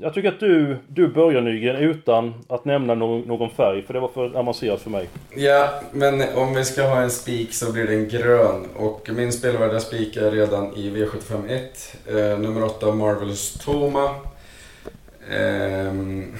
jag 0.00 0.14
tycker 0.14 0.28
att 0.28 0.40
du, 0.40 0.76
du 0.88 1.08
börjar 1.08 1.40
Nygren 1.40 1.76
utan 1.76 2.34
att 2.48 2.64
nämna 2.64 2.94
någon, 2.94 3.20
någon 3.20 3.50
färg. 3.50 3.82
För 3.82 3.94
det 3.94 4.00
var 4.00 4.08
för 4.08 4.36
avancerat 4.36 4.80
för 4.80 4.90
mig. 4.90 5.08
Ja, 5.36 5.68
men 5.92 6.22
om 6.34 6.54
vi 6.54 6.64
ska 6.64 6.82
ha 6.82 7.02
en 7.02 7.10
spik 7.10 7.54
så 7.54 7.72
blir 7.72 7.86
det 7.86 7.94
en 7.94 8.08
grön. 8.08 8.66
Och 8.76 9.10
min 9.12 9.32
spelvärda 9.32 9.80
spik 9.80 10.16
är 10.16 10.30
redan 10.30 10.76
i 10.76 10.90
V751. 10.90 12.32
Eh, 12.32 12.38
nummer 12.38 12.64
8, 12.64 12.94
Marvelous 12.94 13.54
Toma. 13.54 14.14
Ehm, 15.30 16.34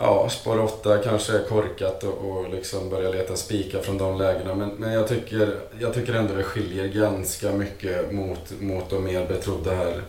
ja, 0.00 0.28
spår 0.28 0.60
8 0.60 0.98
kanske 0.98 1.32
är 1.32 1.44
korkat 1.48 2.04
och, 2.04 2.30
och 2.30 2.50
liksom 2.50 2.90
börja 2.90 3.10
leta 3.10 3.36
spikar 3.36 3.80
från 3.80 3.98
de 3.98 4.18
lägena. 4.18 4.54
Men, 4.54 4.68
men 4.68 4.92
jag, 4.92 5.08
tycker, 5.08 5.56
jag 5.78 5.94
tycker 5.94 6.14
ändå 6.14 6.34
det 6.34 6.42
skiljer 6.42 6.88
ganska 6.88 7.52
mycket 7.52 8.12
mot, 8.12 8.60
mot 8.60 8.90
de 8.90 9.04
mer 9.04 9.26
betrodda 9.26 9.74
här. 9.74 10.02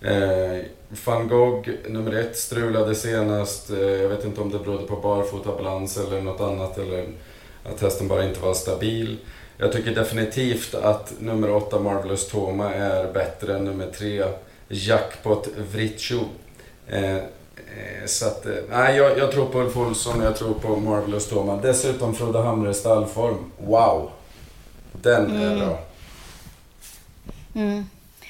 Eh, 0.00 0.64
Van 1.04 1.28
Gogh, 1.28 1.68
nummer 1.88 2.12
ett, 2.12 2.36
strulade 2.36 2.94
senast. 2.94 3.70
Eh, 3.70 3.78
jag 3.78 4.08
vet 4.08 4.24
inte 4.24 4.40
om 4.40 4.50
det 4.50 4.58
berodde 4.58 4.86
på 4.86 4.96
barfotabalans 4.96 5.98
eller 5.98 6.20
något 6.20 6.40
annat 6.40 6.78
eller 6.78 7.06
att 7.64 7.80
hästen 7.80 8.08
bara 8.08 8.24
inte 8.24 8.40
var 8.40 8.54
stabil. 8.54 9.16
Jag 9.56 9.72
tycker 9.72 9.94
definitivt 9.94 10.74
att 10.74 11.14
nummer 11.18 11.50
åtta, 11.50 11.80
Marvelous 11.80 12.28
Toma, 12.28 12.74
är 12.74 13.12
bättre 13.12 13.56
än 13.56 13.64
nummer 13.64 13.86
tre, 13.86 14.24
Jackpot 14.68 15.48
Vritcho. 15.72 16.20
Eh, 16.88 17.18
så 18.06 18.26
att, 18.26 18.46
eh, 18.46 18.52
nej, 18.70 18.96
jag, 18.96 19.18
jag 19.18 19.32
tror 19.32 19.46
på 19.46 19.60
Ulf 19.60 19.76
Olsson 19.76 20.20
jag 20.20 20.36
tror 20.36 20.54
på 20.54 20.76
Marvelous 20.76 21.28
Toma. 21.28 21.56
Dessutom 21.56 22.14
Frode 22.14 22.38
Hamre 22.38 22.74
stallform. 22.74 23.36
Wow! 23.58 24.10
Den 24.92 25.36
är 25.36 25.56
bra. 25.56 25.78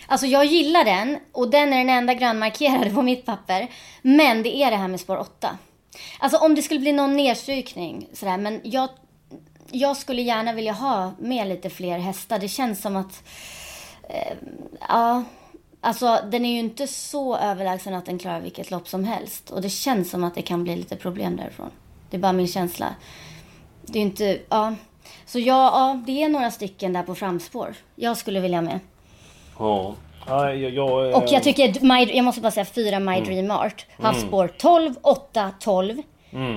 Alltså 0.06 0.26
jag 0.26 0.44
gillar 0.44 0.84
den 0.84 1.18
och 1.32 1.50
den 1.50 1.72
är 1.72 1.78
den 1.78 1.90
enda 1.90 2.14
grönmarkerade 2.14 2.90
på 2.90 3.02
mitt 3.02 3.26
papper. 3.26 3.68
Men 4.02 4.42
det 4.42 4.56
är 4.56 4.70
det 4.70 4.76
här 4.76 4.88
med 4.88 5.00
spår 5.00 5.18
8. 5.18 5.58
Alltså 6.18 6.38
om 6.38 6.54
det 6.54 6.62
skulle 6.62 6.80
bli 6.80 6.92
någon 6.92 7.16
nedstrykning 7.16 8.08
sådär, 8.12 8.36
men 8.36 8.60
jag, 8.64 8.88
jag 9.70 9.96
skulle 9.96 10.22
gärna 10.22 10.52
vilja 10.52 10.72
ha 10.72 11.12
med 11.18 11.48
lite 11.48 11.70
fler 11.70 11.98
hästar. 11.98 12.38
Det 12.38 12.48
känns 12.48 12.82
som 12.82 12.96
att, 12.96 13.22
eh, 14.08 14.36
ja, 14.88 15.22
alltså 15.82 16.18
den 16.30 16.44
är 16.44 16.52
ju 16.52 16.58
inte 16.58 16.86
så 16.86 17.36
överlägsen 17.36 17.94
att 17.94 18.06
den 18.06 18.18
klarar 18.18 18.40
vilket 18.40 18.70
lopp 18.70 18.88
som 18.88 19.04
helst. 19.04 19.50
Och 19.50 19.62
det 19.62 19.68
känns 19.68 20.10
som 20.10 20.24
att 20.24 20.34
det 20.34 20.42
kan 20.42 20.64
bli 20.64 20.76
lite 20.76 20.96
problem 20.96 21.36
därifrån. 21.36 21.70
Det 22.10 22.16
är 22.16 22.20
bara 22.20 22.32
min 22.32 22.48
känsla. 22.48 22.94
Det 23.82 23.98
är 23.98 24.02
inte, 24.02 24.38
ja. 24.48 24.74
Så 25.26 25.38
ja, 25.38 25.44
ja, 25.44 26.02
det 26.06 26.22
är 26.22 26.28
några 26.28 26.50
stycken 26.50 26.92
där 26.92 27.02
på 27.02 27.14
framspår. 27.14 27.74
Jag 27.96 28.16
skulle 28.16 28.40
vilja 28.40 28.60
med. 28.60 28.80
Ja. 29.58 29.94
Nej, 30.28 30.62
jag... 30.62 30.72
jag 30.72 31.10
eh, 31.10 31.16
Och 31.16 31.24
jag 31.28 31.42
tycker, 31.42 31.80
My, 31.80 32.16
jag 32.16 32.24
måste 32.24 32.40
bara 32.40 32.52
säga 32.52 32.64
fyra 32.64 33.00
My 33.00 33.20
Dream 33.20 33.50
Art. 33.50 33.86
Han 33.98 34.14
spår 34.14 34.48
12, 34.58 34.94
8, 35.02 35.50
12 35.60 36.02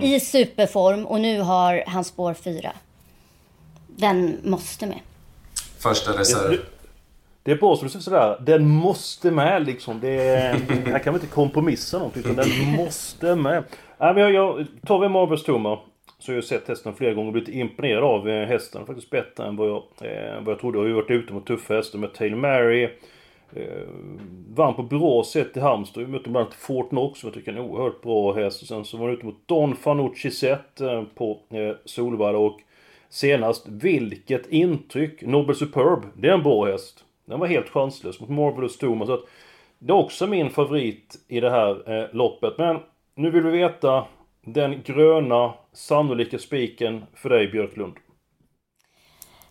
i 0.02 0.20
superform 0.20 1.06
och 1.06 1.22
nu 1.22 1.42
har 1.42 1.84
han 1.88 2.04
spår 2.04 2.34
4. 2.34 2.72
Den 3.88 4.38
måste 4.44 4.86
med. 4.86 5.00
Första 5.80 6.12
reserv. 6.12 6.58
Det, 7.46 7.52
är 7.52 7.56
bra 7.56 7.76
som 7.76 7.86
du 7.86 7.92
säger 7.92 8.04
sådär. 8.04 8.38
Den 8.42 8.68
måste 8.68 9.32
med 9.32 9.66
liksom. 9.66 10.00
Det 10.00 10.28
är, 10.28 10.54
här 10.92 11.00
kan 11.00 11.14
vi 11.14 11.20
inte 11.20 11.34
kompromissa 11.34 11.98
någonting. 11.98 12.22
Utan 12.22 12.36
den 12.36 12.76
måste 12.76 13.36
med. 13.36 13.64
Nej, 13.98 14.14
men 14.14 14.24
jag, 14.24 14.34
jag, 14.34 14.66
tar 14.86 15.00
vi 15.00 15.10
Marvelous 15.10 15.44
tummar 15.44 15.80
Så 16.20 16.32
har 16.32 16.36
jag 16.36 16.44
sett 16.44 16.68
hästen 16.68 16.94
flera 16.94 17.14
gånger 17.14 17.28
och 17.28 17.34
blivit 17.34 17.50
imponerad 17.50 18.04
av 18.04 18.30
eh, 18.30 18.48
hästen. 18.48 18.86
Faktiskt 18.86 19.10
bättre 19.10 19.48
än 19.48 19.56
vad 19.56 19.70
jag, 19.70 19.84
eh, 20.02 20.44
vad 20.44 20.52
jag 20.52 20.60
trodde. 20.60 20.78
Jag 20.78 20.84
har 20.84 20.88
ju 20.88 20.94
varit 20.94 21.12
ute 21.12 21.34
mot 21.34 21.46
tuffa 21.46 21.74
hästar 21.74 22.00
med 22.00 22.14
Taylor 22.14 22.38
Mary. 22.38 22.90
Eh, 23.54 23.62
vann 24.56 24.74
på 24.74 24.84
bra 24.84 25.24
sätt 25.24 25.58
i 25.58 25.60
Halmstad. 25.60 26.04
Jag 26.04 26.10
mötte 26.10 26.30
bland 26.30 26.46
annat 26.46 26.54
Fort 26.54 26.90
Knox 26.90 27.20
som 27.20 27.28
jag 27.28 27.34
tycker 27.34 27.54
är 27.54 27.56
en 27.56 27.62
oerhört 27.62 28.02
bra 28.02 28.34
häst. 28.34 28.62
Och 28.62 28.68
sen 28.68 28.86
så 28.86 28.98
var 28.98 29.06
han 29.06 29.16
ute 29.16 29.26
mot 29.26 29.48
Don 29.48 29.76
Fanucci 29.76 30.32
Zet 30.32 30.82
eh, 30.82 31.04
på 31.16 31.40
eh, 31.50 31.76
Solvalla. 31.86 32.38
Och 32.38 32.60
senast, 33.10 33.68
vilket 33.68 34.48
intryck! 34.48 35.22
Nobel 35.22 35.56
Superb, 35.56 36.00
det 36.14 36.28
är 36.28 36.34
en 36.34 36.44
bra 36.44 36.66
häst. 36.66 37.05
Den 37.26 37.40
var 37.40 37.48
helt 37.48 37.70
chanslös 37.70 38.20
mot 38.20 38.30
Marvelous 38.30 38.78
Toma. 38.78 39.06
Så 39.06 39.14
att 39.14 39.24
det 39.80 39.92
är 39.94 39.98
också 39.98 40.28
min 40.28 40.50
favorit 40.50 41.16
i 41.28 41.40
det 41.40 41.50
här 41.50 42.00
eh, 42.00 42.14
loppet. 42.16 42.58
Men 42.58 42.80
nu 43.16 43.32
vill 43.32 43.44
vi 43.44 43.52
veta 43.52 44.06
den 44.46 44.82
gröna 44.84 45.54
sannolika 45.74 46.40
spiken 46.40 47.04
för 47.16 47.30
dig 47.30 47.48
Björklund. 47.48 47.94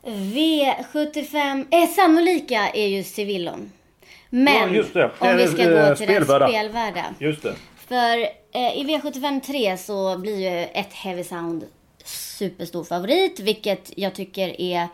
V75, 0.02 1.64
eh, 1.70 1.88
sannolika 1.88 2.68
är 2.74 2.86
ju 2.86 3.02
Civillon. 3.02 3.72
Men 4.30 4.54
Ja, 4.54 5.10
om 5.18 5.36
vi 5.36 5.46
ska 5.48 5.62
Eh, 5.62 5.88
gå 5.88 5.96
till 5.96 6.04
spelvärda. 6.06 6.38
den 6.38 6.48
spelvärda. 6.48 7.04
Just 7.18 7.42
det. 7.42 7.54
För 7.76 8.18
eh, 8.52 8.78
i 8.78 8.84
V75 8.84 9.40
3 9.40 9.76
så 9.76 10.18
blir 10.18 10.40
ju 10.40 10.64
ett 10.64 10.92
Heavy 10.92 11.24
Sound 11.24 11.64
superstor 12.04 12.84
favorit, 12.84 13.40
vilket 13.40 13.98
jag 13.98 14.14
tycker 14.14 14.60
är 14.60 14.88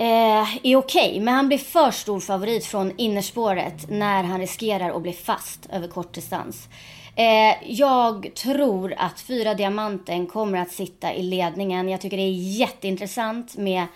Eh, 0.00 0.56
är 0.62 0.76
okej. 0.76 1.20
Men 1.20 1.34
han 1.34 1.48
blir 1.48 1.58
för 1.58 1.90
stor 1.90 2.20
favorit 2.20 2.64
från 2.64 2.92
innerspåret 2.96 3.90
när 3.90 4.22
han 4.22 4.40
riskerar 4.40 4.90
att 4.96 5.02
bli 5.02 5.12
fast 5.12 5.66
över 5.72 5.88
kort 5.88 6.14
distans. 6.14 6.68
Eh, 7.16 7.70
jag 7.72 8.34
tror 8.34 8.94
att 8.96 9.20
fyra 9.20 9.54
diamanten 9.54 10.26
kommer 10.26 10.58
att 10.58 10.70
sitta 10.70 11.14
i 11.14 11.22
ledningen. 11.22 11.88
Jag 11.88 12.00
tycker 12.00 12.16
det 12.16 12.22
är 12.22 12.58
jätteintressant 12.58 13.56
med 13.56 13.86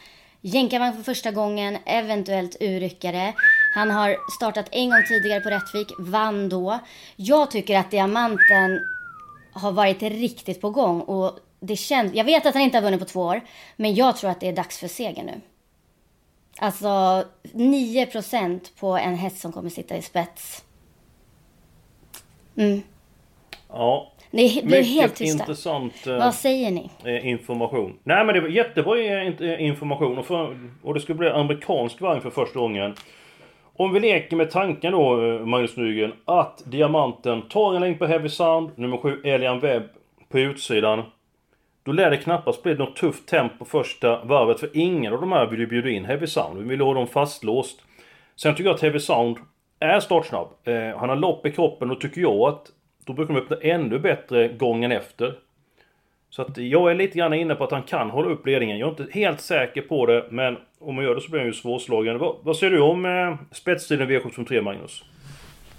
jänkarvagn 0.40 0.96
för 0.96 1.02
första 1.02 1.30
gången, 1.30 1.78
eventuellt 1.86 2.56
urryckare. 2.60 3.34
Han 3.74 3.90
har 3.90 4.16
startat 4.36 4.68
en 4.70 4.90
gång 4.90 5.02
tidigare 5.08 5.40
på 5.40 5.50
Rättvik, 5.50 5.88
vann 5.98 6.48
då. 6.48 6.78
Jag 7.16 7.50
tycker 7.50 7.78
att 7.78 7.90
diamanten 7.90 8.80
har 9.52 9.72
varit 9.72 10.02
riktigt 10.02 10.60
på 10.60 10.70
gång 10.70 11.00
och 11.00 11.38
det 11.60 11.76
känns, 11.76 12.14
jag 12.14 12.24
vet 12.24 12.46
att 12.46 12.54
han 12.54 12.62
inte 12.62 12.76
har 12.76 12.82
vunnit 12.82 13.00
på 13.00 13.06
två 13.06 13.20
år, 13.20 13.40
men 13.76 13.94
jag 13.94 14.16
tror 14.16 14.30
att 14.30 14.40
det 14.40 14.48
är 14.48 14.52
dags 14.52 14.78
för 14.78 14.88
seger 14.88 15.22
nu. 15.22 15.40
Alltså 16.58 16.88
9% 17.42 18.60
på 18.80 18.96
en 18.96 19.14
häst 19.14 19.38
som 19.40 19.52
kommer 19.52 19.70
sitta 19.70 19.96
i 19.96 20.02
spets. 20.02 20.64
Mm. 22.56 22.82
Ja. 23.68 24.10
Det 24.30 24.64
blir 24.64 24.82
helt 24.82 25.16
tysta. 25.16 25.42
intressant 25.42 26.06
eh, 26.06 26.16
Vad 26.16 26.34
säger 26.34 26.70
ni? 26.70 26.90
eh, 27.04 27.26
information. 27.28 27.98
Nej 28.04 28.24
men 28.24 28.34
det 28.34 28.40
var 28.40 28.48
jättebra 28.48 28.98
eh, 28.98 29.28
eh, 29.40 29.62
information 29.64 30.18
och, 30.18 30.26
för, 30.26 30.70
och 30.82 30.94
det 30.94 31.00
skulle 31.00 31.18
bli 31.18 31.28
amerikansk 31.28 32.00
vagn 32.00 32.20
för 32.20 32.30
första 32.30 32.58
gången. 32.58 32.94
Om 33.76 33.92
vi 33.92 34.00
leker 34.00 34.36
med 34.36 34.50
tanken 34.50 34.92
då, 34.92 35.16
Magnus 35.46 35.76
Nygren, 35.76 36.12
att 36.24 36.62
Diamanten 36.66 37.42
tar 37.48 37.74
en 37.74 37.80
längd 37.80 37.98
på 37.98 38.06
Heavy 38.06 38.28
Sound, 38.28 38.70
nummer 38.76 38.96
7 38.96 39.20
Elian 39.24 39.60
Webb 39.60 39.82
på 40.28 40.38
utsidan. 40.38 41.02
Då 41.84 41.92
lär 41.92 42.10
det 42.10 42.16
knappast 42.16 42.62
bli 42.62 42.74
något 42.74 42.96
tufft 42.96 43.28
tempo 43.28 43.64
första 43.64 44.24
varvet 44.24 44.60
för 44.60 44.70
ingen 44.72 45.12
av 45.12 45.20
de 45.20 45.32
här 45.32 45.46
vill 45.46 45.60
ju 45.60 45.66
bjuda 45.66 45.90
in 45.90 46.04
Heavy 46.04 46.26
Sound. 46.26 46.58
Vi 46.58 46.68
vill 46.68 46.80
ha 46.80 46.94
dem 46.94 47.06
fastlåst. 47.06 47.80
Sen 48.36 48.54
tycker 48.54 48.68
jag 48.68 48.74
att 48.74 48.82
Heavy 48.82 48.98
Sound 48.98 49.36
är 49.80 50.00
startsnabb. 50.00 50.48
Eh, 50.64 50.98
han 50.98 51.08
har 51.08 51.16
lopp 51.16 51.46
i 51.46 51.50
kroppen 51.50 51.90
och 51.90 52.00
tycker 52.00 52.20
jag 52.20 52.40
att 52.40 52.66
då 53.04 53.12
brukar 53.12 53.34
de 53.34 53.40
öppna 53.40 53.56
ännu 53.56 53.98
bättre 53.98 54.48
gången 54.48 54.92
efter. 54.92 55.34
Så 56.30 56.42
att 56.42 56.58
jag 56.58 56.90
är 56.90 56.94
lite 56.94 57.18
grann 57.18 57.34
inne 57.34 57.54
på 57.54 57.64
att 57.64 57.70
han 57.70 57.82
kan 57.82 58.10
hålla 58.10 58.28
upp 58.28 58.46
ledningen. 58.46 58.78
Jag 58.78 58.86
är 58.86 59.02
inte 59.02 59.18
helt 59.18 59.40
säker 59.40 59.82
på 59.82 60.06
det, 60.06 60.26
men 60.30 60.56
om 60.78 60.94
man 60.94 61.04
gör 61.04 61.14
det 61.14 61.20
så 61.20 61.30
blir 61.30 61.40
han 61.40 61.46
ju 61.46 61.52
svårslagen. 61.52 62.18
Vad, 62.18 62.36
vad 62.42 62.56
säger 62.56 62.72
du 62.72 62.80
om 62.80 63.04
eh, 63.04 63.34
spetstiden 63.52 64.10
V753, 64.10 64.60
Magnus? 64.60 65.04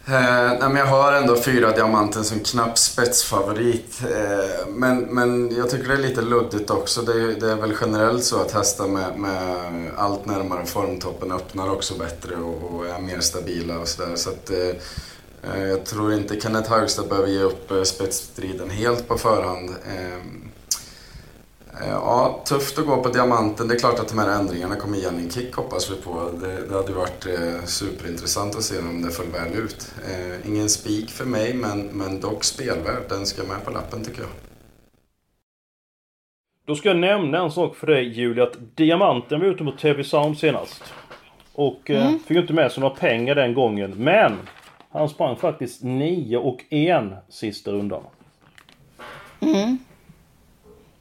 Eh, 0.08 0.70
men 0.70 0.76
jag 0.76 0.86
har 0.86 1.14
ändå 1.14 1.36
fyra 1.42 1.72
diamanten 1.72 2.24
som 2.24 2.40
knapp 2.40 2.78
spetsfavorit. 2.78 4.02
Eh, 4.04 4.68
men, 4.68 5.00
men 5.00 5.56
jag 5.56 5.70
tycker 5.70 5.88
det 5.88 5.94
är 5.94 5.98
lite 5.98 6.22
luddigt 6.22 6.70
också. 6.70 7.02
Det 7.02 7.12
är, 7.12 7.40
det 7.40 7.52
är 7.52 7.56
väl 7.56 7.74
generellt 7.82 8.24
så 8.24 8.42
att 8.42 8.52
hästar 8.52 8.88
med, 8.88 9.20
med 9.20 9.92
allt 9.98 10.26
närmare 10.26 10.66
formtoppen 10.66 11.32
öppnar 11.32 11.70
också 11.70 11.98
bättre 11.98 12.36
och, 12.36 12.76
och 12.76 12.88
är 12.88 13.00
mer 13.00 13.20
stabila 13.20 13.80
och 13.80 13.88
sådär. 13.88 14.16
Så 14.16 14.30
att, 14.30 14.50
eh, 14.50 14.70
eh 15.54 15.64
jag 15.64 15.86
tror 15.86 16.14
inte 16.14 16.42
Kenneth 16.42 16.70
Haugstad 16.70 17.08
behöver 17.08 17.28
ge 17.28 17.42
upp 17.42 17.72
eh, 17.72 17.84
spetsstriden 17.84 18.70
helt 18.70 19.08
på 19.08 19.18
förhand. 19.18 19.70
Eh, 19.70 20.20
Eh, 21.82 21.90
ja, 21.90 22.42
tufft 22.46 22.80
att 22.80 22.86
gå 22.86 23.04
på 23.04 23.10
diamanten. 23.10 23.68
Det 23.68 23.74
är 23.74 23.80
klart 23.80 24.00
att 24.00 24.08
de 24.10 24.20
här 24.20 24.40
ändringarna 24.40 24.76
kommer 24.76 24.98
ge 24.98 25.06
en 25.06 25.30
kick 25.30 25.56
hoppas 25.56 25.92
vi 25.92 25.96
på. 25.96 26.30
Det, 26.42 26.68
det 26.70 26.76
hade 26.76 26.94
varit 26.94 27.26
eh, 27.26 27.66
superintressant 27.66 28.56
att 28.56 28.64
se 28.64 28.80
om 28.80 29.02
det 29.02 29.12
föll 29.12 29.32
väl 29.32 29.64
ut. 29.64 29.94
Eh, 30.12 30.50
ingen 30.50 30.70
spik 30.70 31.10
för 31.10 31.26
mig, 31.26 31.54
men, 31.54 31.82
men 31.82 32.20
dock 32.20 32.44
spelvärd. 32.44 33.04
Den 33.10 33.26
ska 33.26 33.44
med 33.44 33.66
på 33.66 33.72
lappen 33.72 34.04
tycker 34.04 34.22
jag. 34.22 34.30
Då 36.68 36.76
ska 36.76 36.90
jag 36.90 36.98
nämna 36.98 37.44
en 37.44 37.52
sak 37.52 37.76
för 37.76 37.88
dig 37.88 38.08
Julia, 38.08 38.44
att 38.44 38.76
Diamanten 38.76 39.40
var 39.40 39.48
ute 39.48 39.64
mot 39.64 39.80
TV 39.80 40.04
Sound 40.04 40.38
senast. 40.38 40.84
Och 41.54 41.92
eh, 41.92 42.08
mm. 42.08 42.20
fick 42.20 42.38
inte 42.38 42.54
med 42.54 42.72
sig 42.72 42.82
några 42.82 42.96
pengar 42.96 43.36
den 43.36 43.54
gången. 43.54 43.94
Men 43.98 44.34
han 44.92 45.10
sprang 45.10 45.36
faktiskt 45.36 45.84
9 45.84 46.38
och 46.38 46.64
1 46.70 47.04
sista 47.30 47.72
rundan. 47.72 48.04
Mm. 49.40 49.78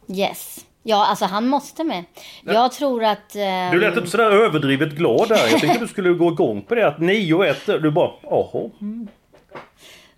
Yes. 0.09 0.67
Ja, 0.87 1.07
alltså 1.07 1.25
han 1.25 1.49
måste 1.49 1.85
med. 1.85 2.05
Jag 2.43 2.73
tror 2.73 3.05
att... 3.05 3.37
Eh, 3.37 3.71
du 3.73 3.81
lät 3.81 3.97
inte 3.97 4.11
sådär 4.11 4.31
överdrivet 4.31 4.93
glad 4.93 5.29
där. 5.29 5.49
Jag 5.51 5.61
tänkte 5.61 5.79
du 5.79 5.89
skulle 5.89 6.11
gå 6.11 6.33
igång 6.33 6.63
på 6.63 6.75
det. 6.75 6.89
Att 6.89 7.01
9 7.01 7.35
och 7.35 7.47
1, 7.47 7.67
du 7.67 7.91
bara, 7.91 8.11
jaha. 8.23 8.71
Mm. 8.81 9.09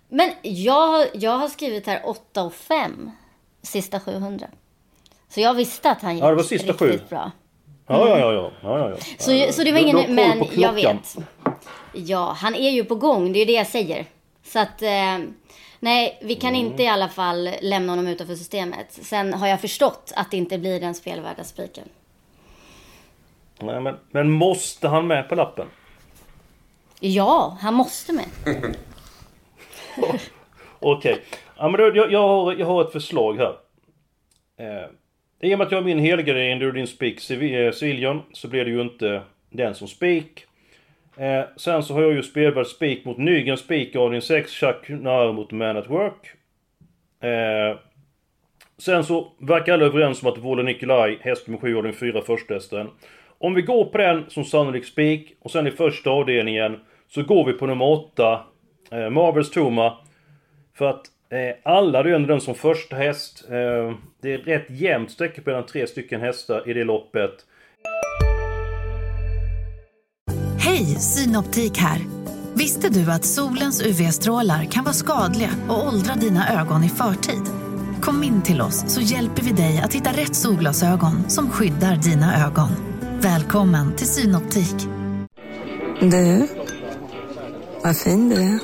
Men 0.09 0.31
jag, 0.41 1.07
jag 1.13 1.37
har 1.37 1.47
skrivit 1.47 1.87
här 1.87 2.01
8 2.05 2.43
och 2.43 2.53
5. 2.53 3.11
Sista 3.61 3.99
700. 3.99 4.47
Så 5.29 5.41
jag 5.41 5.53
visste 5.53 5.91
att 5.91 6.01
han 6.01 6.15
gick 6.15 6.23
ja, 6.23 6.29
det 6.29 6.35
var 6.35 6.43
sista 6.43 6.71
riktigt 6.71 6.89
sju. 6.89 6.99
bra. 7.09 7.31
Ja, 7.87 8.09
ja, 8.09 8.19
ja, 8.19 8.33
ja, 8.33 8.51
ja, 8.61 8.89
ja. 8.89 8.97
Så, 9.17 9.53
så 9.53 9.63
det 9.63 9.71
var 9.71 9.79
ingen... 9.79 10.15
Men 10.15 10.43
jag 10.55 10.73
vet. 10.73 11.17
Ja, 11.93 12.35
han 12.37 12.55
är 12.55 12.69
ju 12.69 12.83
på 12.83 12.95
gång. 12.95 13.33
Det 13.33 13.39
är 13.39 13.39
ju 13.39 13.45
det 13.45 13.57
jag 13.57 13.67
säger. 13.67 14.05
Så 14.43 14.59
att... 14.59 14.81
Eh, 14.81 15.17
Nej, 15.79 16.19
vi 16.21 16.35
kan 16.35 16.55
mm. 16.55 16.65
inte 16.65 16.83
i 16.83 16.87
alla 16.87 17.09
fall 17.09 17.49
lämna 17.61 17.91
honom 17.91 18.07
utanför 18.07 18.35
systemet. 18.35 18.87
Sen 18.89 19.33
har 19.33 19.47
jag 19.47 19.61
förstått 19.61 20.13
att 20.15 20.31
det 20.31 20.37
inte 20.37 20.57
blir 20.57 20.79
den 20.79 20.95
spelvärda 20.95 21.43
spiken. 21.43 21.89
Nej, 23.59 23.81
men, 23.81 23.95
men 24.11 24.31
måste 24.31 24.87
han 24.87 25.07
med 25.07 25.29
på 25.29 25.35
lappen? 25.35 25.67
Ja, 26.99 27.57
han 27.61 27.73
måste 27.73 28.13
med. 28.13 28.25
Okej. 30.79 31.13
Okay. 31.13 31.15
Ja, 31.57 31.69
men 31.69 31.81
då, 31.81 31.95
jag, 31.95 32.11
jag, 32.11 32.27
har, 32.27 32.53
jag 32.53 32.65
har 32.65 32.81
ett 32.81 32.91
förslag 32.91 33.37
här. 33.37 33.55
Eh, 34.57 34.89
I 35.49 35.53
och 35.53 35.57
med 35.57 35.65
att 35.65 35.71
jag 35.71 35.79
har 35.79 35.85
min 35.85 35.99
helgardering, 35.99 36.59
du 36.59 36.71
din 36.71 36.87
spik 36.87 37.19
Civiljon, 37.73 38.23
så 38.33 38.47
blir 38.47 38.65
det 38.65 38.71
ju 38.71 38.81
inte 38.81 39.21
den 39.49 39.75
som 39.75 39.87
spik. 39.87 40.45
Eh, 41.17 41.45
sen 41.55 41.83
så 41.83 41.93
har 41.93 42.01
jag 42.01 42.13
ju 42.13 42.23
spelat 42.23 42.67
spik 42.67 43.05
mot 43.05 43.17
Nygren, 43.17 43.57
spik 43.57 43.95
avdelning 43.95 44.21
6, 44.21 44.51
Chuck 44.51 44.89
Nair 44.89 45.33
mot 45.33 45.51
Man 45.51 45.77
at 45.77 45.89
Work. 45.89 46.33
Eh, 47.21 47.79
sen 48.77 49.03
så 49.03 49.31
verkar 49.39 49.73
alla 49.73 49.85
överens 49.85 50.23
om 50.23 50.29
att 50.29 50.37
Vole 50.37 50.63
Nikolaj, 50.63 51.17
häst 51.21 51.47
med 51.47 51.61
7 51.61 51.77
avdelning 51.77 51.99
4, 51.99 52.21
första 52.21 52.53
hästen. 52.53 52.89
Om 53.37 53.53
vi 53.53 53.61
går 53.61 53.85
på 53.85 53.97
den 53.97 54.29
som 54.29 54.43
sannolik 54.43 54.85
spik 54.85 55.35
och 55.39 55.51
sen 55.51 55.67
i 55.67 55.71
första 55.71 56.09
avdelningen 56.09 56.79
så 57.07 57.23
går 57.23 57.45
vi 57.45 57.53
på 57.53 57.65
nummer 57.65 57.85
8, 57.85 58.43
eh, 58.91 59.09
Marvels 59.09 59.51
Toma. 59.51 59.97
För 60.77 60.89
att 60.89 61.05
eh, 61.29 61.55
alla 61.63 61.99
är 61.99 62.05
ju 62.05 62.15
ändå 62.15 62.27
den 62.27 62.41
som 62.41 62.55
första 62.55 62.95
häst. 62.95 63.45
Eh, 63.49 63.93
det 64.21 64.33
är 64.33 64.37
rätt 64.37 64.65
jämnt 64.69 65.11
sträcka 65.11 65.41
mellan 65.45 65.65
tre 65.65 65.87
stycken 65.87 66.21
hästar 66.21 66.69
i 66.69 66.73
det 66.73 66.83
loppet. 66.83 67.45
Synoptik 70.99 71.77
här. 71.77 72.05
Visste 72.53 72.89
du 72.89 73.11
att 73.11 73.25
solens 73.25 73.81
UV-strålar 73.81 74.65
kan 74.65 74.83
vara 74.83 74.93
skadliga 74.93 75.49
och 75.69 75.87
åldra 75.87 76.15
dina 76.15 76.61
ögon 76.61 76.83
i 76.83 76.89
förtid? 76.89 77.41
Kom 78.01 78.23
in 78.23 78.41
till 78.41 78.61
oss 78.61 78.83
så 78.87 79.01
hjälper 79.01 79.43
vi 79.43 79.51
dig 79.51 79.81
att 79.83 79.93
hitta 79.93 80.09
rätt 80.09 80.35
solglasögon 80.35 81.29
som 81.29 81.49
skyddar 81.49 81.95
dina 81.95 82.45
ögon. 82.45 82.69
Välkommen 83.21 83.95
till 83.95 84.07
Synoptik. 84.07 84.75
Du, 86.01 86.47
vad 87.83 87.97
fin 87.97 88.29
du 88.29 88.35
är. 88.35 88.59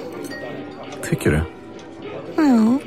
Tycker 1.10 1.32
du? 1.32 1.43
Ja, 2.36 2.80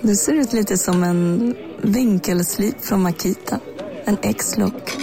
du 0.00 0.16
ser 0.16 0.32
ut 0.32 0.52
lite 0.52 0.78
som 0.78 1.04
en 1.04 1.54
vinkelslip 1.82 2.84
från 2.84 3.02
Makita. 3.02 3.60
En 4.04 4.16
X-look. 4.22 4.96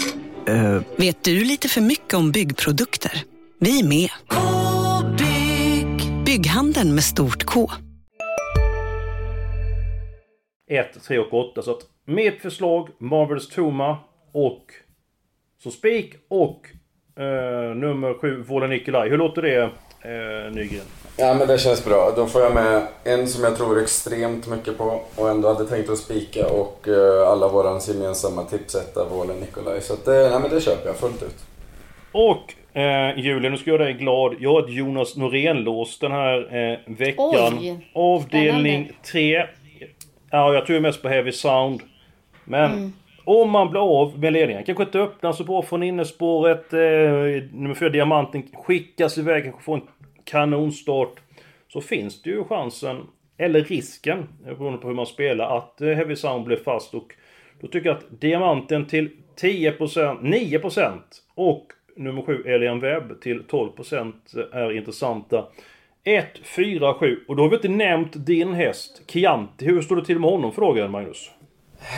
Uh. 0.50 0.82
Vet 0.98 1.24
du 1.24 1.44
lite 1.44 1.70
för 1.70 1.82
mycket 1.82 2.14
om 2.14 2.32
byggprodukter? 2.32 3.24
Vi 3.64 3.80
är 3.80 3.84
med. 3.84 4.10
-bygg. 5.18 6.26
Bygghandeln 6.26 6.96
med 6.96 7.04
stort 7.04 7.46
K. 7.46 7.70
1, 10.70 11.04
3 11.08 11.20
och 11.20 11.34
8. 11.34 11.62
Så 11.62 11.72
att 11.72 11.82
mitt 12.06 12.42
förslag, 12.42 12.90
Marvels 12.98 13.50
Toma 13.50 13.98
och 14.32 14.64
så 15.64 15.72
Spik 15.72 16.16
och 16.28 16.68
eh, 17.22 17.76
nummer 17.76 18.14
7, 18.22 18.44
Vola 18.44 18.68
Nikolaj. 18.68 19.10
Hur 19.10 19.18
låter 19.18 19.42
det 19.42 19.62
eh, 19.62 20.52
Nygren? 20.52 20.86
Ja 21.18 21.34
men 21.34 21.48
det 21.48 21.58
känns 21.58 21.86
bra. 21.86 22.14
Då 22.16 22.26
får 22.26 22.42
jag 22.42 22.54
med 22.54 22.88
en 23.04 23.28
som 23.28 23.44
jag 23.44 23.58
tror 23.58 23.82
extremt 23.82 24.48
mycket 24.48 24.78
på 24.78 25.02
och 25.16 25.30
ändå 25.30 25.54
hade 25.54 25.66
tänkt 25.66 25.90
att 25.90 25.98
spika 25.98 26.48
och 26.48 26.88
eh, 26.88 27.28
alla 27.28 27.48
vårans 27.48 27.88
gemensamma 27.88 28.44
tipsetta 28.44 29.06
Vola 29.10 29.34
Nikolaj. 29.34 29.82
Så 29.82 29.94
att, 29.94 30.08
eh, 30.08 30.16
ja, 30.16 30.40
men 30.40 30.50
det 30.50 30.62
köper 30.62 30.88
jag 30.88 30.96
fullt 30.96 31.24
ut. 31.24 31.46
Och 32.12 32.54
Eh, 32.74 33.20
Julia, 33.20 33.50
nu 33.50 33.58
ska 33.58 33.72
jag 33.72 33.80
dig 33.80 33.94
glad. 33.94 34.36
Jag 34.40 34.54
har 34.54 34.64
ett 34.64 34.70
Jonas 34.70 35.18
Norén-lås 35.18 36.00
den 36.00 36.12
här 36.12 36.56
eh, 36.56 36.80
veckan. 36.86 37.58
Oj, 37.60 37.90
Avdelning 37.94 38.92
3. 39.12 39.46
Ja, 40.32 40.54
jag 40.54 40.66
tror 40.66 40.80
mest 40.80 41.02
på 41.02 41.10
Heavy 41.10 41.32
Sound. 41.32 41.82
Men 42.46 42.72
mm. 42.72 42.94
om 43.24 43.50
man 43.50 43.70
blir 43.70 43.82
av 43.82 44.20
med 44.20 44.34
ledningen, 44.34 44.64
kanske 44.64 44.84
inte 44.84 45.00
öppnar 45.00 45.32
så 45.32 45.44
bra 45.44 45.62
från 45.62 45.84
innespåret. 45.84 46.74
Eh, 46.74 46.80
nummer 47.52 47.74
4, 47.74 47.90
Diamanten, 47.90 48.44
skickas 48.54 49.18
iväg, 49.18 49.44
kanske 49.44 49.62
får 49.64 49.76
en 49.76 49.88
kanonstart. 50.24 51.20
Så 51.68 51.82
finns 51.82 52.22
det 52.22 52.30
ju 52.30 52.44
chansen, 52.44 52.98
eller 53.38 53.62
risken, 53.62 54.28
beroende 54.44 54.78
på 54.78 54.88
hur 54.88 54.96
man 54.96 55.06
spelar, 55.06 55.58
att 55.58 55.82
eh, 55.82 55.88
Heavy 55.88 56.16
Sound 56.16 56.46
blir 56.46 56.58
fast. 56.58 56.94
Och 56.94 57.14
då 57.62 57.68
tycker 57.68 57.90
jag 57.90 57.98
att 57.98 58.22
Diamanten 58.22 58.86
till 58.86 59.10
10%, 59.42 60.22
9% 60.22 61.00
och 61.36 61.68
nummer 61.96 62.22
7 62.22 62.44
Elian 62.46 62.80
Webb 62.80 63.22
till 63.22 63.44
12% 63.44 64.14
är 64.52 64.78
intressanta. 64.78 65.46
1, 66.04 66.26
4, 66.44 66.94
7. 66.94 67.20
Och 67.28 67.36
då 67.36 67.44
har 67.44 67.50
vi 67.50 67.56
inte 67.56 67.68
nämnt 67.68 68.12
din 68.14 68.54
häst, 68.54 69.02
Chianti. 69.08 69.66
Hur 69.66 69.82
står 69.82 69.96
det 69.96 70.06
till 70.06 70.20
med 70.20 70.30
honom 70.30 70.52
frågar 70.52 70.88
Magnus? 70.88 71.30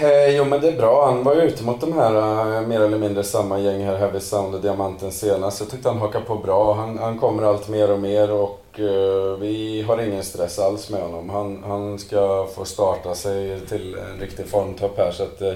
Eh, 0.02 0.38
jo 0.38 0.46
men 0.46 0.62
det 0.62 0.68
är 0.68 0.78
bra. 0.78 1.06
Han 1.06 1.24
var 1.24 1.36
ju 1.36 1.42
ute 1.42 1.64
mot 1.64 1.82
de 1.82 1.94
här 1.94 2.16
uh, 2.16 2.68
mer 2.68 2.82
eller 2.82 2.98
mindre 2.98 3.24
samma 3.24 3.60
gäng 3.60 3.86
här, 3.86 3.98
Heavy 3.98 4.20
Sound 4.20 4.56
och 4.56 4.62
Diamanten 4.62 5.12
senast. 5.12 5.60
Jag 5.60 5.70
tyckte 5.70 5.90
han 5.90 5.98
hakade 5.98 6.26
på 6.26 6.36
bra. 6.36 6.74
Han, 6.74 6.98
han 6.98 7.20
kommer 7.20 7.44
allt 7.44 7.70
mer 7.70 7.92
och 7.92 8.00
mer 8.00 8.32
och 8.32 8.80
uh, 8.80 9.38
vi 9.40 9.82
har 9.88 10.02
ingen 10.02 10.24
stress 10.24 10.60
alls 10.60 10.90
med 10.90 11.02
honom. 11.02 11.30
Han, 11.30 11.64
han 11.64 12.00
ska 12.00 12.48
få 12.56 12.66
starta 12.66 13.16
sig 13.16 13.60
till 13.60 13.96
en 13.96 14.20
riktig 14.20 14.48
formtopp 14.48 14.98
här 14.98 15.12
så 15.12 15.24
att 15.24 15.42
uh, 15.42 15.54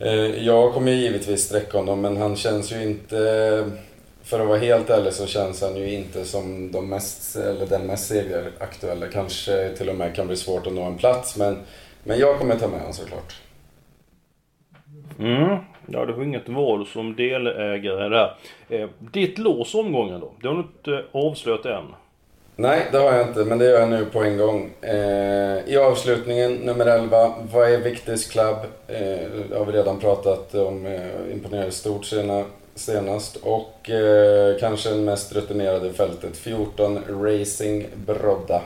Eh, 0.00 0.46
jag 0.46 0.72
kommer 0.72 0.92
givetvis 0.92 1.44
sträcka 1.44 1.78
honom 1.78 2.00
men 2.00 2.16
han 2.16 2.36
känns 2.36 2.72
ju 2.72 2.82
inte... 2.82 3.70
För 4.22 4.40
att 4.40 4.48
vara 4.48 4.58
helt 4.58 4.90
ärlig 4.90 5.12
så 5.12 5.26
känns 5.26 5.62
han 5.62 5.76
ju 5.76 5.94
inte 5.94 6.24
som 6.24 6.72
de 6.72 6.88
mest, 6.88 7.36
eller 7.36 7.66
den 7.66 7.86
mest 7.86 8.08
segeraktuella. 8.08 9.06
Kanske 9.06 9.74
till 9.76 9.88
och 9.88 9.94
med 9.94 10.14
kan 10.14 10.26
bli 10.26 10.36
svårt 10.36 10.66
att 10.66 10.72
nå 10.72 10.82
en 10.82 10.98
plats 10.98 11.36
men, 11.36 11.58
men 12.04 12.18
jag 12.18 12.38
kommer 12.38 12.58
ta 12.58 12.68
med 12.68 12.78
honom 12.78 12.94
såklart. 12.94 13.34
Mm. 15.18 15.56
Ja, 15.86 16.04
du 16.06 16.12
har 16.12 16.22
inget 16.22 16.48
val 16.48 16.86
som 16.86 17.16
delägare 17.16 18.08
där. 18.08 18.36
Eh, 18.68 18.88
ditt 18.98 19.38
lås 19.38 19.74
omgången 19.74 20.20
då? 20.20 20.32
Det 20.42 20.48
har 20.48 20.54
du 20.54 20.60
inte 20.60 20.92
eh, 20.92 21.04
avslöjat 21.12 21.66
än. 21.66 21.84
Nej, 22.60 22.86
det 22.92 22.98
har 22.98 23.12
jag 23.12 23.28
inte, 23.28 23.44
men 23.44 23.58
det 23.58 23.64
gör 23.64 23.80
jag 23.80 23.88
nu 23.88 24.04
på 24.04 24.22
en 24.22 24.38
gång. 24.38 24.70
Eh, 24.80 25.58
I 25.66 25.76
avslutningen, 25.76 26.54
nummer 26.54 26.86
11, 26.86 27.34
vad 27.52 27.70
är 27.70 27.78
Victis 27.78 28.26
Club? 28.26 28.56
Eh, 28.88 28.98
det 29.50 29.58
har 29.58 29.64
vi 29.64 29.72
redan 29.72 29.98
pratat 30.00 30.54
om, 30.54 30.86
eh, 30.86 31.32
imponerade 31.32 31.70
stort 31.70 32.04
sena, 32.04 32.44
senast. 32.74 33.36
Och 33.36 33.90
eh, 33.90 34.56
kanske 34.60 34.88
den 34.88 35.04
mest 35.04 35.32
rutinerade 35.32 35.92
fältet, 35.92 36.36
14, 36.36 36.98
Racing 37.22 37.86
Brodda. 38.06 38.62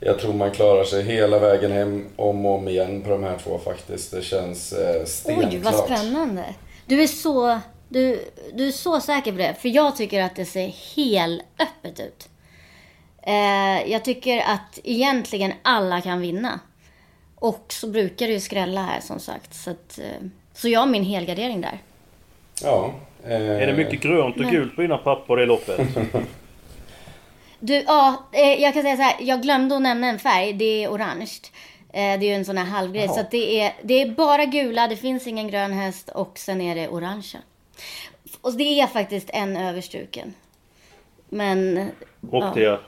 jag 0.00 0.18
tror 0.18 0.32
man 0.32 0.50
klarar 0.50 0.84
sig 0.84 1.02
hela 1.02 1.38
vägen 1.38 1.72
hem 1.72 2.06
om 2.16 2.46
och 2.46 2.54
om 2.54 2.68
igen 2.68 3.02
på 3.02 3.10
de 3.10 3.24
här 3.24 3.38
två 3.44 3.58
faktiskt. 3.58 4.10
Det 4.10 4.22
känns 4.22 4.72
eh, 4.72 5.04
stenklart. 5.04 5.52
Oj, 5.52 5.58
vad 5.58 5.74
spännande. 5.74 6.44
Du 6.86 7.02
är 7.02 7.06
så, 7.06 7.60
du, 7.88 8.20
du 8.54 8.66
är 8.68 8.72
så 8.72 9.00
säker 9.00 9.32
på 9.32 9.38
det. 9.38 9.54
För 9.60 9.68
jag 9.68 9.96
tycker 9.96 10.22
att 10.22 10.36
det 10.36 10.44
ser 10.44 10.96
helt 10.96 11.42
öppet 11.58 12.00
ut. 12.00 12.28
Eh, 13.26 13.90
jag 13.92 14.04
tycker 14.04 14.38
att 14.38 14.78
egentligen 14.84 15.52
alla 15.62 16.00
kan 16.00 16.20
vinna. 16.20 16.60
Och 17.34 17.64
så 17.68 17.86
brukar 17.88 18.26
det 18.26 18.32
ju 18.32 18.40
skrälla 18.40 18.82
här 18.82 19.00
som 19.00 19.20
sagt. 19.20 19.54
Så, 19.54 19.70
att, 19.70 19.98
eh, 19.98 20.26
så 20.54 20.68
jag 20.68 20.80
har 20.80 20.86
min 20.86 21.04
helgardering 21.04 21.60
där. 21.60 21.78
Ja. 22.62 22.94
Eh... 23.24 23.50
Är 23.62 23.66
det 23.66 23.72
mycket 23.72 24.00
grönt 24.00 24.34
och 24.36 24.40
Men- 24.42 24.50
gult 24.50 24.76
på 24.76 24.82
dina 24.82 24.98
papper 24.98 25.40
i 25.42 25.46
loppet? 25.46 25.80
Du, 27.60 27.74
ja, 27.74 28.24
eh, 28.32 28.62
jag 28.62 28.74
kan 28.74 28.82
säga 28.82 28.96
så 28.96 29.02
här. 29.02 29.16
Jag 29.20 29.42
glömde 29.42 29.76
att 29.76 29.82
nämna 29.82 30.06
en 30.06 30.18
färg. 30.18 30.52
Det 30.52 30.84
är 30.84 30.88
orange. 30.88 31.30
Eh, 31.92 31.92
Det 31.92 32.00
är 32.00 32.22
ju 32.22 32.32
en 32.34 32.44
sån 32.44 32.56
här 32.58 32.64
halvgrej. 32.64 33.04
Jaha. 33.04 33.14
Så 33.14 33.20
att 33.20 33.30
det, 33.30 33.60
är, 33.60 33.72
det 33.82 33.94
är 34.02 34.10
bara 34.10 34.44
gula, 34.44 34.88
det 34.88 34.96
finns 34.96 35.26
ingen 35.26 35.48
grön 35.48 35.72
häst 35.72 36.08
och 36.08 36.38
sen 36.38 36.60
är 36.60 36.74
det 36.74 36.88
orangea. 36.88 37.40
Och 38.40 38.52
det 38.52 38.80
är 38.80 38.86
faktiskt 38.86 39.30
en 39.32 39.56
överstruken. 39.56 40.34
Men 41.28 41.88
Och 42.30 42.44
ja, 42.44 42.52
det 42.54 42.64
är... 42.64 42.80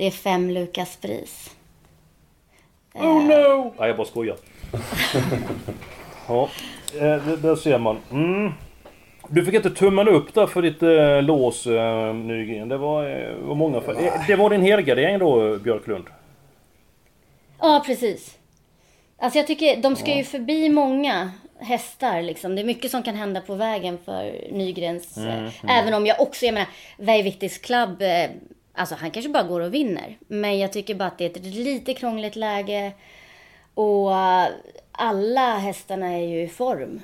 det 0.00 0.06
är 0.06 0.10
fem 0.10 0.50
Lukas 0.50 0.96
pris. 0.96 1.50
Oh 2.94 3.24
no! 3.24 3.74
Nej, 3.78 3.88
jag 3.88 3.96
bara 3.96 4.06
skojar. 4.06 4.36
ja, 6.28 6.48
eh, 6.94 7.24
det, 7.24 7.36
där 7.36 7.56
ser 7.56 7.78
man. 7.78 7.98
Mm. 8.12 8.52
Du 9.28 9.44
fick 9.44 9.54
inte 9.54 9.70
tummen 9.70 10.08
upp 10.08 10.34
där 10.34 10.46
för 10.46 10.62
ditt 10.62 10.82
eh, 10.82 11.22
lås 11.22 11.66
eh, 11.66 12.14
Nygren. 12.14 12.68
Det 12.68 12.76
var, 12.76 13.10
eh, 13.10 13.34
var 13.34 13.54
många 13.54 13.80
för. 13.80 14.06
Eh, 14.06 14.12
det 14.26 14.36
var 14.36 14.50
din 14.50 14.62
helgardering 14.62 15.18
då 15.18 15.58
Björklund? 15.58 16.04
Ja, 17.58 17.82
precis. 17.86 18.38
Alltså 19.18 19.38
jag 19.38 19.46
tycker, 19.46 19.76
de 19.76 19.96
ska 19.96 20.16
ju 20.16 20.24
förbi 20.24 20.68
många 20.68 21.30
hästar 21.58 22.22
liksom. 22.22 22.54
Det 22.54 22.62
är 22.62 22.66
mycket 22.66 22.90
som 22.90 23.02
kan 23.02 23.14
hända 23.16 23.40
på 23.40 23.54
vägen 23.54 23.98
för 24.04 24.48
Nygrens. 24.52 25.16
eh, 25.16 25.22
Mm, 25.24 25.38
mm. 25.38 25.50
Även 25.68 25.94
om 25.94 26.06
jag 26.06 26.20
också, 26.20 26.44
jag 26.46 26.54
menar, 26.54 26.68
Veiviktis 26.98 27.58
Club, 27.58 28.02
eh, 28.02 28.30
alltså 28.80 28.94
han 28.94 29.10
kanske 29.10 29.30
bara 29.30 29.42
går 29.42 29.60
och 29.60 29.74
vinner. 29.74 30.16
Men 30.28 30.58
jag 30.58 30.72
tycker 30.72 30.94
bara 30.94 31.08
att 31.08 31.18
det 31.18 31.24
är 31.24 31.30
ett 31.30 31.44
lite 31.44 31.94
krångligt 31.94 32.36
läge. 32.36 32.92
Och 33.74 34.12
eh, 34.16 34.46
alla 34.92 35.58
hästarna 35.58 36.06
är 36.06 36.26
ju 36.26 36.42
i 36.42 36.48
form. 36.48 37.00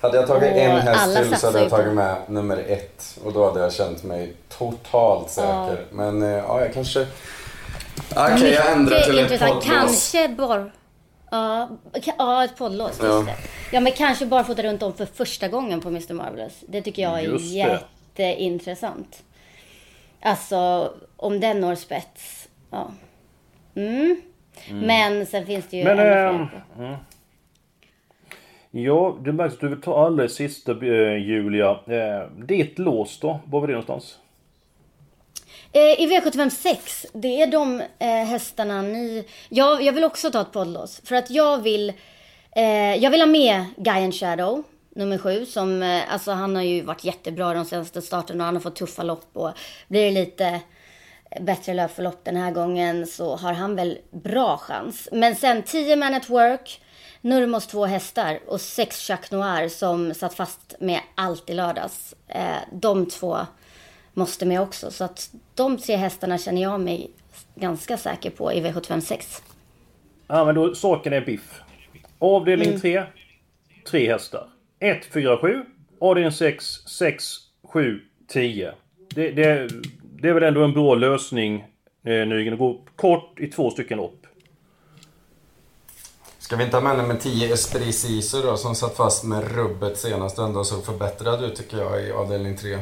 Hade 0.00 0.16
jag 0.16 0.26
tagit 0.26 0.52
Och 0.52 0.58
en 0.58 0.80
häst 0.80 1.16
till 1.16 1.36
så 1.36 1.46
hade 1.46 1.60
jag 1.60 1.70
tagit 1.70 1.92
med 1.92 2.16
nummer 2.28 2.56
ett. 2.56 3.18
Och 3.24 3.32
då 3.32 3.44
hade 3.48 3.60
jag 3.60 3.72
känt 3.72 4.02
mig 4.04 4.32
totalt 4.48 5.30
säker. 5.30 5.48
Ja. 5.50 5.76
Men 5.90 6.22
eh, 6.22 6.28
ja, 6.28 6.60
jag 6.60 6.74
kanske... 6.74 7.06
Okej, 8.16 8.52
jag 8.52 8.72
ändrar 8.72 9.00
till 9.00 9.18
ett 9.18 9.40
poddlås. 9.40 9.64
Kanske 9.64 10.28
bara... 10.28 10.70
Ja, 11.30 11.68
ja, 12.18 12.44
ett 12.44 12.56
poddlås. 12.56 12.90
Just 12.90 13.02
Ja. 13.02 13.18
det. 13.20 13.34
Ja, 13.72 13.80
men 13.80 13.92
kanske 13.92 14.26
bara 14.26 14.44
fota 14.44 14.62
runt 14.62 14.82
om 14.82 14.92
för 14.92 15.06
första 15.06 15.48
gången 15.48 15.80
på 15.80 15.88
Mr. 15.88 16.12
Marvelous. 16.14 16.52
Det 16.68 16.82
tycker 16.82 17.02
jag 17.02 17.18
är 17.18 17.22
Just 17.22 17.52
det. 17.52 17.80
jätteintressant. 18.16 19.22
Alltså, 20.22 20.92
om 21.16 21.40
den 21.40 21.60
når 21.60 21.74
spets. 21.74 22.48
Ja. 22.70 22.90
Mm. 23.76 24.20
Mm. 24.70 24.86
Men 24.86 25.26
sen 25.26 25.46
finns 25.46 25.68
det 25.68 25.76
ju 25.76 25.84
Men... 25.84 25.98
ännu 25.98 26.12
ehm, 26.12 26.46
fler. 26.48 26.86
mm. 26.86 26.96
Ja, 28.70 29.16
det 29.24 29.32
märks 29.32 29.54
att 29.54 29.60
du 29.60 29.68
vill 29.68 29.80
ta 29.80 30.06
alldeles 30.06 30.34
sista 30.34 30.72
eh, 30.72 31.16
Julia. 31.16 31.70
Eh, 31.70 32.30
ditt 32.46 32.78
lås 32.78 33.20
då? 33.20 33.40
Var 33.44 33.60
var 33.60 33.66
det 33.66 33.72
någonstans? 33.72 34.18
Eh, 35.72 36.00
I 36.00 36.06
V75 36.06 36.48
6, 36.50 37.06
det 37.12 37.42
är 37.42 37.46
de 37.46 37.80
eh, 37.98 38.08
hästarna 38.08 38.82
ni... 38.82 39.24
Jag, 39.48 39.82
jag 39.82 39.92
vill 39.92 40.04
också 40.04 40.30
ta 40.30 40.40
ett 40.40 40.52
poddlås. 40.52 41.00
För 41.04 41.16
att 41.16 41.30
jag 41.30 41.62
vill... 41.62 41.92
Eh, 42.56 42.94
jag 42.96 43.10
vill 43.10 43.20
ha 43.20 43.26
med 43.26 43.64
Guy 43.76 44.04
and 44.04 44.14
Shadow, 44.14 44.62
nummer 44.98 45.18
sju. 45.18 45.46
Som, 45.46 45.82
eh, 45.82 46.12
alltså 46.12 46.32
han 46.32 46.56
har 46.56 46.62
ju 46.62 46.82
varit 46.82 47.04
jättebra 47.04 47.54
de 47.54 47.64
senaste 47.64 48.02
starterna. 48.02 48.44
Han 48.44 48.54
har 48.54 48.60
fått 48.60 48.76
tuffa 48.76 49.02
lopp 49.02 49.28
och 49.32 49.50
blir 49.88 50.04
det 50.04 50.10
lite 50.10 50.60
bättre 51.40 51.74
löpförlopp 51.74 52.24
den 52.24 52.36
här 52.36 52.50
gången 52.50 53.06
så 53.06 53.36
har 53.36 53.52
han 53.52 53.76
väl 53.76 53.98
bra 54.10 54.56
chans. 54.58 55.08
Men 55.12 55.36
sen 55.36 55.62
10 55.62 55.96
Man 55.96 56.14
at 56.14 56.30
Work, 56.30 56.80
Nurmos 57.20 57.66
två 57.66 57.86
hästar 57.86 58.38
och 58.46 58.60
sex 58.60 59.06
Chac 59.06 59.30
Noir 59.30 59.68
som 59.68 60.14
satt 60.14 60.34
fast 60.34 60.74
med 60.80 61.00
allt 61.14 61.50
i 61.50 61.54
lördags. 61.54 62.14
Eh, 62.28 62.56
de 62.72 63.06
två 63.06 63.38
måste 64.14 64.46
med 64.46 64.60
också. 64.60 64.90
Så 64.90 65.04
att 65.04 65.30
de 65.54 65.78
tre 65.78 65.96
hästarna 65.96 66.38
känner 66.38 66.62
jag 66.62 66.80
mig 66.80 67.10
ganska 67.54 67.96
säker 67.96 68.30
på 68.30 68.52
i 68.52 68.60
V75 68.60 69.00
6. 69.00 69.42
Ja 70.26 70.44
men 70.44 70.54
då, 70.54 70.74
saken 70.74 71.12
är 71.12 71.20
biff. 71.20 71.60
Avdelning 72.18 72.68
Mm. 72.68 72.80
3. 72.80 73.02
Tre 73.90 74.12
hästar. 74.12 74.48
1, 74.80 75.04
4, 75.12 75.38
7. 75.40 75.64
Avdelning 76.00 76.32
6, 76.32 76.64
6, 76.86 77.24
7, 77.62 78.00
10. 78.28 78.72
Det, 79.14 79.30
det, 79.30 79.68
det 80.02 80.28
är 80.28 80.32
väl 80.32 80.42
ändå 80.42 80.64
en 80.64 80.72
bra 80.72 80.94
lösning 80.94 81.64
eh, 82.04 82.26
Nygren 82.26 82.52
att 82.52 82.58
gå 82.58 82.80
kort 82.96 83.40
i 83.40 83.46
två 83.46 83.70
stycken 83.70 83.98
lopp. 83.98 84.26
Ska 86.38 86.56
vi 86.56 86.64
inte 86.64 86.76
ha 86.76 86.82
med 86.82 86.96
nummer 86.96 87.14
10 87.14 87.52
Esprit 87.52 87.94
Ciso 87.94 88.42
då 88.42 88.56
som 88.56 88.74
satt 88.74 88.96
fast 88.96 89.24
med 89.24 89.56
rubbet 89.56 89.98
senast 89.98 90.38
och 90.38 90.44
ändå 90.44 90.64
såg 90.64 90.84
förbättrad 90.84 91.44
ut 91.44 91.56
tycker 91.56 91.78
jag 91.78 92.02
i 92.02 92.12
avdelning 92.12 92.56
3. 92.56 92.78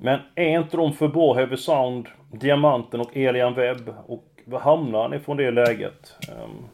Men 0.00 0.20
är 0.34 0.58
inte 0.58 0.76
de 0.76 0.92
för 0.92 1.08
bra 1.08 1.34
Heavy 1.34 1.56
Sound, 1.56 2.06
Diamanten 2.32 3.00
och 3.00 3.16
Elian 3.16 3.54
Webb? 3.54 3.94
Och 4.06 4.24
var 4.44 4.60
hamnar 4.60 5.08
ni 5.08 5.18
från 5.18 5.36
det 5.36 5.50
läget? 5.50 6.12
Ehm, 6.28 6.64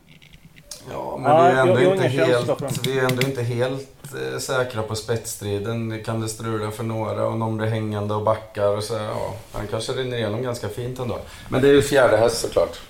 Ja, 0.90 1.18
men 1.20 1.37
vi 1.37 1.59
är 1.59 1.61
ändå 1.61 1.81
jag 1.81 1.92
inte 1.92 2.09
helt, 2.09 2.87
vi 2.87 2.99
är 2.99 3.05
ändå 3.05 3.23
inte 3.23 3.42
helt 3.42 4.14
eh, 4.14 4.38
säkra 4.38 4.83
på 4.83 4.94
spetsstriden. 4.94 6.05
Kan 6.05 6.20
det 6.20 6.29
strula 6.29 6.70
för 6.70 6.85
några 6.85 7.27
och 7.27 7.38
någon 7.38 7.57
blir 7.57 7.68
hängande 7.68 8.14
och 8.14 8.25
backar 8.25 8.77
och 8.77 8.85
så. 8.85 8.94
Ja, 8.94 9.35
han 9.53 9.66
kanske 9.66 9.92
rinner 9.92 10.16
igenom 10.16 10.42
ganska 10.42 10.68
fint 10.68 10.99
ändå. 10.99 11.18
Men 11.49 11.62
det 11.62 11.68
är 11.68 11.73
ju 11.73 11.83
fjärde 11.83 12.16
häst 12.16 12.40
såklart. 12.40 12.81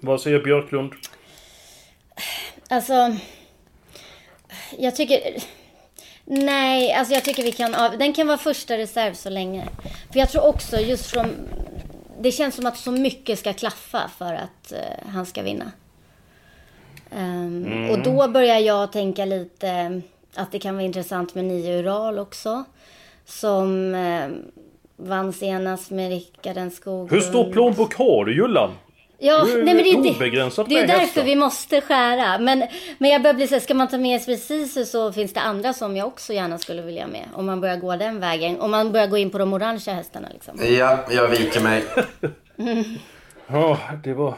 Vad 0.00 0.20
säger 0.20 0.42
Björklund? 0.42 0.92
Alltså, 2.68 3.16
jag 4.78 4.96
tycker... 4.96 5.20
Nej, 6.24 6.92
alltså 6.92 7.14
jag 7.14 7.24
tycker 7.24 7.42
vi 7.42 7.52
kan 7.52 7.74
av... 7.74 7.98
Den 7.98 8.12
kan 8.12 8.26
vara 8.26 8.38
första 8.38 8.78
reserv 8.78 9.14
så 9.14 9.30
länge. 9.30 9.68
För 10.12 10.18
jag 10.18 10.30
tror 10.30 10.44
också 10.44 10.80
just 10.80 11.06
från... 11.06 11.48
Det 12.20 12.32
känns 12.32 12.54
som 12.54 12.66
att 12.66 12.76
så 12.76 12.90
mycket 12.90 13.38
ska 13.38 13.52
klaffa 13.52 14.10
för 14.18 14.34
att 14.34 14.72
eh, 14.72 15.08
han 15.08 15.26
ska 15.26 15.42
vinna. 15.42 15.72
Ehm, 17.10 17.64
Mm. 17.66 17.90
Och 17.90 17.98
då 17.98 18.28
börjar 18.28 18.58
jag 18.58 18.92
tänka 18.92 19.24
lite 19.24 20.00
att 20.34 20.52
det 20.52 20.58
kan 20.58 20.74
vara 20.74 20.84
intressant 20.84 21.34
med 21.34 21.44
nio 21.44 21.78
Ural 21.78 22.18
också. 22.18 22.64
Som 23.24 23.94
eh, 23.94 24.28
vann 24.96 25.32
senast 25.32 25.90
med 25.90 26.10
Rickard 26.10 26.72
Skoglund. 26.72 27.10
Hur 27.10 27.20
stor 27.20 27.52
plånbok 27.52 27.94
har 27.94 28.24
du 28.24 28.34
Jullan? 28.36 28.70
Ja, 29.18 29.44
Du 29.44 29.52
är 29.60 29.64
nej 29.64 29.74
men 29.74 29.84
det 29.84 29.90
är 29.90 30.02
det. 30.02 30.10
obegränsat 30.10 30.68
Det 30.68 30.78
är 30.78 30.86
därför 30.86 31.00
hästar. 31.00 31.24
vi 31.24 31.36
måste 31.36 31.80
skära. 31.80 32.38
Men, 32.38 32.62
men 32.98 33.10
jag 33.10 33.22
börjar 33.22 33.34
bli 33.34 33.46
så 33.46 33.60
ska 33.60 33.74
man 33.74 33.88
ta 33.88 33.98
med 33.98 34.26
precis 34.26 34.90
så 34.90 35.12
finns 35.12 35.32
det 35.32 35.40
andra 35.40 35.72
som 35.72 35.96
jag 35.96 36.06
också 36.06 36.32
gärna 36.32 36.58
skulle 36.58 36.82
vilja 36.82 37.06
med. 37.06 37.24
Om 37.34 37.46
man 37.46 37.60
börjar 37.60 37.76
gå 37.76 37.96
den 37.96 38.20
vägen. 38.20 38.60
Om 38.60 38.70
man 38.70 38.92
börjar 38.92 39.06
gå 39.06 39.18
in 39.18 39.30
på 39.30 39.38
de 39.38 39.52
orangea 39.52 39.94
hästarna 39.94 40.28
liksom. 40.32 40.58
Ja, 40.78 40.98
jag 41.10 41.28
viker 41.28 41.60
mig. 41.60 41.84
Mm. 42.58 42.84
Ja, 43.48 43.78
det 44.04 44.14
var... 44.14 44.34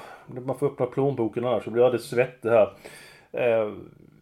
Man 0.47 0.59
får 0.59 0.67
öppna 0.67 0.87
plånboken 0.87 1.45
annars 1.47 1.65
så 1.65 1.71
blir 1.71 1.83
jag 1.83 1.87
alldeles 1.87 2.09
svettig 2.09 2.49
här. 2.49 2.73
Eh, 3.33 3.73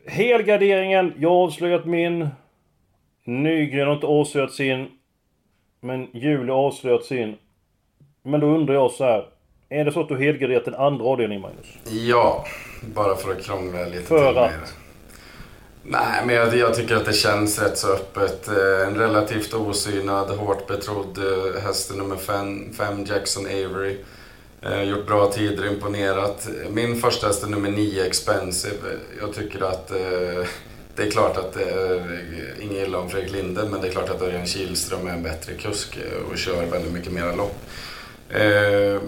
helgarderingen. 0.07 1.13
Jag 1.19 1.29
har 1.31 1.37
avslöjat 1.45 1.85
min. 1.85 2.29
Nygren 3.25 3.87
har 3.87 3.95
inte 3.95 4.07
avslöjat 4.07 4.53
sin. 4.53 4.89
Men 5.81 6.09
Julia 6.13 6.55
har 6.55 6.67
avslöjat 6.67 7.05
sin. 7.05 7.37
Men 8.23 8.41
då 8.41 8.47
undrar 8.47 8.75
jag 8.75 8.91
så 8.91 9.05
här. 9.05 9.29
Är 9.69 9.85
det 9.85 9.93
så 9.93 10.01
att 10.01 10.09
du 10.09 10.19
helgarderat 10.19 10.65
den 10.65 10.75
andra 10.75 11.05
avdelningen 11.05 11.43
Magnus? 11.43 11.79
Ja, 12.09 12.45
bara 12.95 13.17
för 13.17 13.33
att 13.33 13.43
krångla 13.43 13.85
lite 13.85 14.03
För 14.03 14.29
till 14.29 14.39
att? 14.39 14.51
det. 14.51 14.59
Nej, 15.83 16.23
men 16.27 16.35
jag, 16.35 16.57
jag 16.57 16.75
tycker 16.75 16.97
att 16.97 17.05
det 17.05 17.13
känns 17.13 17.63
rätt 17.63 17.79
så 17.79 17.93
öppet. 17.93 18.49
Eh, 18.49 18.89
En 18.89 18.95
relativt 18.99 19.55
osynad, 19.55 20.31
hårt 20.31 20.67
betrodd 20.67 21.19
eh, 21.19 21.63
häst 21.63 21.97
nummer 21.97 22.17
fem, 22.17 22.73
fem 22.73 23.05
Jackson 23.05 23.47
Avery. 23.47 23.97
Eh, 24.71 24.83
gjort 24.83 25.07
bra 25.07 25.33
tider, 25.33 25.67
imponerat. 25.67 26.49
Min 26.71 27.01
första 27.01 27.27
häst 27.27 27.43
är 27.43 27.49
nummer 27.49 27.71
nio 27.71 28.07
Expensive. 28.07 28.75
Jag 29.21 29.35
tycker 29.35 29.63
att 29.63 29.91
eh, 29.91 30.47
det 30.97 31.03
är 31.03 31.11
klart 31.11 31.37
att 31.37 31.57
eh, 31.57 31.63
det 31.67 31.73
är 31.73 32.61
inget 32.61 32.89
illa 32.89 32.99
om 32.99 33.11
Fredrik 33.11 33.33
Linde, 33.33 33.69
men 33.71 33.81
det 33.81 33.89
är 33.89 33.93
klart 33.93 34.11
att 34.11 34.23
Örjan 34.23 34.47
Kihlström 34.47 35.07
är 35.07 35.13
en 35.13 35.23
bättre 35.23 35.55
kusk 35.55 35.97
eh, 35.97 36.31
och 36.31 36.39
kör 36.39 36.67
väldigt 36.67 36.93
mycket 36.93 37.13
mera 37.13 37.35
lopp. 37.35 37.57
Eh, 38.31 39.01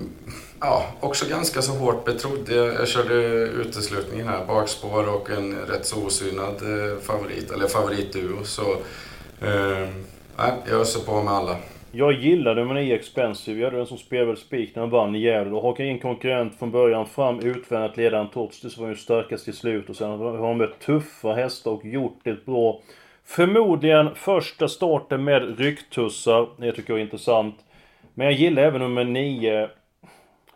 ja, 0.61 0.87
också 1.01 1.29
ganska 1.29 1.63
så 1.63 1.73
hårt 1.73 2.05
betrodd. 2.05 2.49
Jag, 2.49 2.75
jag 2.75 2.89
körde 2.89 3.15
uteslutningen 3.39 4.29
här, 4.29 4.45
bakspår 4.47 5.09
och 5.09 5.31
en 5.31 5.59
rätt 5.59 5.87
så 5.87 5.97
osynad 6.07 6.55
eh, 6.63 6.99
favorit, 7.03 7.51
eller 7.51 7.69
favoritduo. 7.69 8.45
Så 8.45 8.77
eh, 9.41 9.89
jag 10.37 10.81
öser 10.81 11.01
på 11.01 11.23
med 11.23 11.35
alla. 11.35 11.57
Jag 11.93 12.13
gillar 12.13 12.55
nummer 12.55 12.75
9 12.75 12.95
Expensive. 12.95 13.61
Jag 13.61 13.67
hade 13.67 13.77
den 13.77 13.87
som 13.87 13.99
spelade 13.99 14.37
spik 14.37 14.75
när 14.75 14.83
han 14.83 14.91
vann 14.91 15.15
i 15.15 15.19
Gävle. 15.19 15.55
Och 15.55 15.63
hakade 15.63 15.89
in 15.89 15.99
konkurrent 15.99 16.59
från 16.59 16.71
början 16.71 17.07
fram 17.07 17.41
utvändigt 17.41 17.97
ledaren 17.97 18.29
trots 18.33 18.61
det 18.61 18.71
så 18.71 18.81
var 18.81 18.87
han 18.87 18.95
ju 18.95 19.01
starkast 19.01 19.45
till 19.45 19.55
slut. 19.55 19.91
Och 19.91 19.97
sen 19.97 20.11
har 20.11 20.47
han 20.47 20.59
mött 20.59 20.81
tuffa 20.81 21.33
hästar 21.35 21.71
och 21.71 21.85
gjort 21.85 22.21
det 22.23 22.47
bra. 22.47 22.81
Förmodligen 23.25 24.15
första 24.15 24.69
starten 24.69 25.25
med 25.25 25.59
rycktussar. 25.59 26.49
Det 26.57 26.73
tycker 26.73 26.93
jag 26.93 27.01
är 27.01 27.05
intressant. 27.05 27.55
Men 28.15 28.27
jag 28.27 28.35
gillar 28.35 28.63
även 28.63 28.81
nummer 28.81 29.05
9 29.05 29.69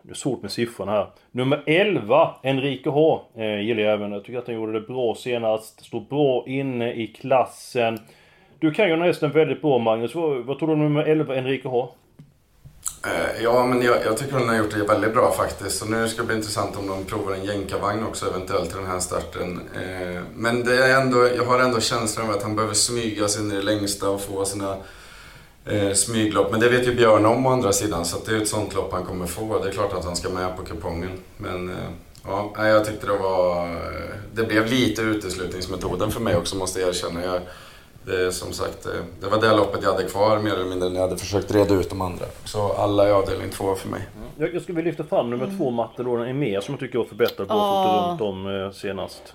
det 0.03 0.11
är 0.11 0.15
svårt 0.15 0.43
med 0.43 0.51
siffrorna 0.51 0.93
här. 0.93 1.07
Nummer 1.31 1.63
11, 1.67 2.35
Enrique 2.43 2.91
H. 2.91 3.21
Eh, 3.35 3.61
gillar 3.61 3.83
jag 3.83 3.93
även. 3.93 4.13
Jag 4.13 4.25
tycker 4.25 4.39
att 4.39 4.47
han 4.47 4.57
gjorde 4.57 4.73
det 4.73 4.81
bra 4.81 5.15
senast. 5.15 5.85
Stod 5.85 6.09
bra 6.09 6.45
inne 6.47 6.93
i 6.93 7.07
klassen. 7.07 7.99
Du 8.63 8.73
kan 8.73 8.89
ju 8.89 8.97
nästan 8.97 9.31
väldigt 9.31 9.63
bra 9.63 9.79
Magnus. 9.79 10.15
Vad, 10.15 10.45
vad 10.45 10.59
tror 10.59 10.69
du 10.69 10.75
om 10.75 10.83
nummer 10.83 11.03
11, 11.03 11.37
Enrique 11.37 11.69
H? 11.69 11.95
Eh, 13.07 13.43
ja, 13.43 13.67
men 13.67 13.83
jag, 13.83 13.97
jag 14.05 14.17
tycker 14.17 14.33
hon 14.33 14.49
har 14.49 14.57
gjort 14.57 14.71
det 14.71 14.85
väldigt 14.85 15.15
bra 15.15 15.33
faktiskt. 15.33 15.79
Så 15.79 15.87
nu 15.87 16.09
ska 16.09 16.23
det 16.23 16.27
bli 16.27 16.37
intressant 16.37 16.77
om 16.77 16.87
de 16.87 17.05
provar 17.05 17.33
en 17.33 17.45
jänkarvagn 17.45 18.07
också 18.07 18.27
eventuellt 18.27 18.69
till 18.69 18.79
den 18.79 18.87
här 18.87 19.01
starten. 19.01 19.61
Eh, 19.75 20.23
men 20.35 20.65
det 20.65 20.87
är 20.87 21.01
ändå, 21.01 21.29
jag 21.37 21.45
har 21.45 21.59
ändå 21.59 21.81
känslan 21.81 22.29
av 22.29 22.35
att 22.35 22.43
han 22.43 22.57
behöver 22.57 22.75
smyga 22.75 23.29
sig 23.29 23.43
in 23.43 23.53
i 23.53 23.55
det 23.55 23.63
längsta 23.63 24.11
och 24.11 24.21
få 24.21 24.45
sina 24.45 24.77
eh, 25.67 25.93
smyglopp. 25.93 26.51
Men 26.51 26.61
det 26.61 26.69
vet 26.69 26.87
ju 26.87 26.95
Björn 26.95 27.27
om 27.27 27.47
å 27.47 27.51
andra 27.51 27.73
sidan, 27.73 28.05
så 28.05 28.19
det 28.27 28.33
är 28.33 28.41
ett 28.43 28.49
sånt 28.49 28.75
lopp 28.75 28.93
han 28.93 29.05
kommer 29.05 29.27
få. 29.27 29.59
Det 29.59 29.69
är 29.69 29.73
klart 29.73 29.93
att 29.93 30.05
han 30.05 30.17
ska 30.17 30.29
med 30.29 30.57
på 30.57 30.63
kupongen. 30.63 31.11
Men 31.37 31.69
eh, 31.69 31.91
ja, 32.25 32.53
jag 32.57 32.85
tyckte 32.85 33.07
det 33.07 33.19
var... 33.19 33.67
Eh, 33.67 34.15
det 34.35 34.43
blev 34.43 34.67
lite 34.67 35.03
uteslutningsmetoden 35.03 36.11
för 36.11 36.21
mig 36.21 36.37
också, 36.37 36.57
måste 36.57 36.81
jag 36.81 36.89
erkänna. 36.89 37.25
Jag, 37.25 37.41
det 38.07 38.27
är 38.27 38.31
som 38.31 38.53
sagt, 38.53 38.87
eh, 38.87 38.93
det 39.21 39.27
var 39.29 39.41
det 39.41 39.57
loppet 39.57 39.83
jag 39.83 39.93
hade 39.93 40.05
kvar 40.05 40.39
mer 40.39 40.53
eller 40.53 40.65
mindre 40.65 40.89
när 40.89 40.97
jag 40.97 41.09
hade 41.09 41.19
försökt 41.19 41.55
reda 41.55 41.75
ut 41.75 41.91
de 41.91 42.01
andra. 42.01 42.27
Så 42.45 42.73
alla 42.73 43.09
i 43.09 43.13
avdelning 43.13 43.51
två 43.51 43.75
för 43.75 43.89
mig. 43.89 44.03
Jag, 44.39 44.55
jag 44.55 44.63
skulle 44.63 44.77
vilja 44.77 44.91
lyfta 44.91 45.05
fram 45.05 45.31
nummer 45.31 45.55
två, 45.59 45.71
Matador 45.71 46.29
Emir, 46.29 46.61
som 46.61 46.73
jag 46.73 46.81
tycker 46.81 46.99
var 46.99 47.05
förbättrad 47.05 47.49
barfota 47.49 48.11
runt 48.11 48.21
om 48.21 48.65
eh, 48.65 48.73
senast. 48.73 49.35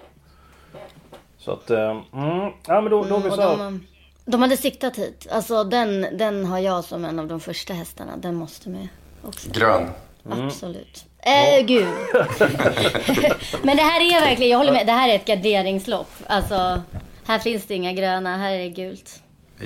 Så 1.39 1.51
att, 1.51 1.69
eh, 1.69 1.89
mm, 2.13 2.51
ja 2.67 2.81
men 2.81 2.91
då, 2.91 3.03
då 3.03 3.15
har 3.15 3.21
vi 3.21 3.29
Och 3.29 3.33
så 3.33 3.41
här. 3.41 3.57
de, 3.57 3.85
de 4.25 4.41
hade 4.41 4.57
siktat 4.57 4.97
hit. 4.97 5.27
Alltså 5.31 5.63
den, 5.63 6.07
den 6.13 6.45
har 6.45 6.59
jag 6.59 6.83
som 6.83 7.05
en 7.05 7.19
av 7.19 7.27
de 7.27 7.39
första 7.39 7.73
hästarna. 7.73 8.17
Den 8.17 8.35
måste 8.35 8.69
med 8.69 8.87
också. 9.23 9.49
Grön. 9.51 9.89
Absolut. 10.29 11.05
Eh, 11.19 11.65
gud. 11.65 11.87
Men 13.63 13.77
det 13.77 13.83
här 13.83 14.01
är 14.01 14.21
verkligen, 14.21 14.51
jag 14.51 14.57
håller 14.57 14.71
med, 14.71 14.87
det 14.87 14.91
här 14.91 15.09
är 15.09 15.15
ett 15.15 15.25
garderingslopp. 15.25 16.09
Alltså, 16.27 16.81
här 17.27 17.39
finns 17.39 17.65
det 17.65 17.75
inga 17.75 17.93
gröna, 17.93 18.37
här 18.37 18.53
är 18.53 18.59
det 18.59 18.69
gult. 18.69 19.23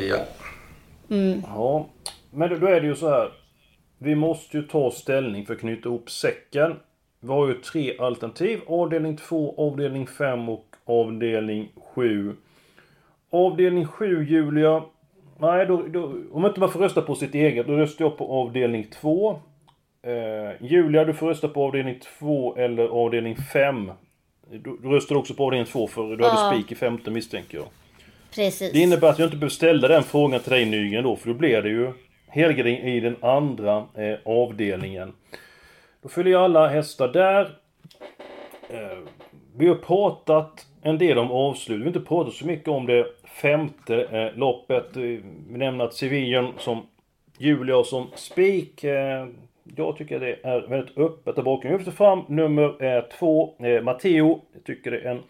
Ja. 0.10 0.18
Mm. 1.10 1.42
Ja, 1.48 1.88
men 2.32 2.60
då, 2.60 2.68
är 2.68 2.82
det 2.82 2.88
ju 2.88 2.96
så 2.96 3.10
här. 3.10 3.32
Vi 3.98 4.16
måste 4.16 4.58
ju 4.58 4.64
ta 4.64 4.92
ställning 4.92 5.46
för 5.46 5.54
att 5.54 5.60
knyta 5.60 5.90
ihop 5.90 6.10
säcken. 6.10 6.76
Vi 7.20 7.28
har 7.28 7.48
ju 7.48 7.54
tre 7.54 7.98
alternativ. 7.98 8.62
Avdelning 8.68 9.18
2, 9.18 9.56
avdelning 9.58 10.08
5 10.08 10.50
och 10.50 10.66
avdelning 10.86 11.70
7. 11.96 12.36
Avdelning 13.30 13.86
7, 13.86 14.24
Julia. 14.24 14.84
Nej, 15.38 15.66
då, 15.66 15.84
då, 15.88 16.14
om 16.32 16.46
inte 16.46 16.60
man 16.60 16.70
får 16.70 16.80
rösta 16.80 17.02
på 17.02 17.16
sitt 17.16 17.36
eget, 17.36 17.68
då 17.68 17.74
röstar 17.74 18.06
jag 18.06 18.18
på 18.18 18.32
avdelning 18.32 18.88
2. 19.02 19.40
Eh, 20.04 20.66
Julia, 20.66 21.06
du 21.06 21.14
får 21.14 21.28
rösta 21.28 21.48
på 21.48 21.64
avdelning 21.64 22.00
2 22.20 22.56
eller 22.56 22.88
avdelning 22.88 23.36
5. 23.36 23.92
Du, 24.52 24.78
du 24.82 24.90
röstar 24.90 25.16
också 25.16 25.34
på 25.34 25.46
avdelning 25.46 25.66
2 25.72 25.88
för 25.88 26.16
du 26.16 26.24
Ja. 26.24 26.30
hade 26.30 26.56
spik 26.56 26.72
i 26.72 26.76
femte 26.76 27.12
misstänker 27.12 27.58
jag. 27.58 27.68
Precis. 28.36 28.72
Det 28.74 28.80
innebär 28.80 29.10
att 29.10 29.20
jag 29.20 29.26
inte 29.26 29.38
behöver 29.38 29.50
ställa 29.54 29.88
den 29.88 30.04
frågan 30.04 30.40
till 30.40 30.52
dig 30.52 30.66
Nygren 30.66 31.04
då, 31.04 31.16
för 31.16 31.28
då 31.28 31.34
blir 31.34 31.62
det 31.62 31.70
ju 31.70 31.92
helgardering 32.28 32.78
i 32.78 33.00
den 33.00 33.16
andra 33.22 33.78
eh, 33.78 34.18
avdelningen. 34.26 35.14
Då 36.02 36.10
följer 36.10 36.34
jag 36.34 36.42
alla 36.44 36.68
hästar 36.68 37.08
där. 37.08 37.42
Eh, 38.70 38.98
vi 39.58 39.68
har 39.68 39.76
pratat 39.76 40.66
en 40.82 40.98
del 40.98 41.18
om 41.18 41.32
avslut. 41.32 41.78
Vi 41.80 41.82
har 41.84 41.88
inte 41.88 42.00
pratat 42.00 42.34
så 42.34 42.46
mycket 42.46 42.68
om 42.68 42.86
det 42.86 43.06
femte 43.42 44.04
eh, 44.04 44.38
loppet. 44.40 44.96
Eh, 44.98 45.02
Vi 45.02 45.24
nämner 45.50 45.86
att 45.86 45.94
Sevillan 45.94 46.54
som 46.58 46.86
Julia 47.38 47.84
som 47.84 48.08
spik. 48.16 48.86
Jag 49.64 49.98
tycker 49.98 50.20
det 50.20 50.36
är 50.44 50.68
väldigt 50.68 50.98
öppet 50.98 51.36
där 51.36 51.44
bakom. 51.44 51.72
Jag 51.72 51.78
lyfter 51.78 51.92
fram 51.92 52.22
nummer 52.28 52.84
eh, 52.86 53.04
två, 53.20 53.54
eh, 53.60 53.82
Matteo. 53.82 54.42
Jag 54.54 54.64
tycker 54.64 54.92
det 54.92 55.00
är 55.00 55.12
en 55.12 55.24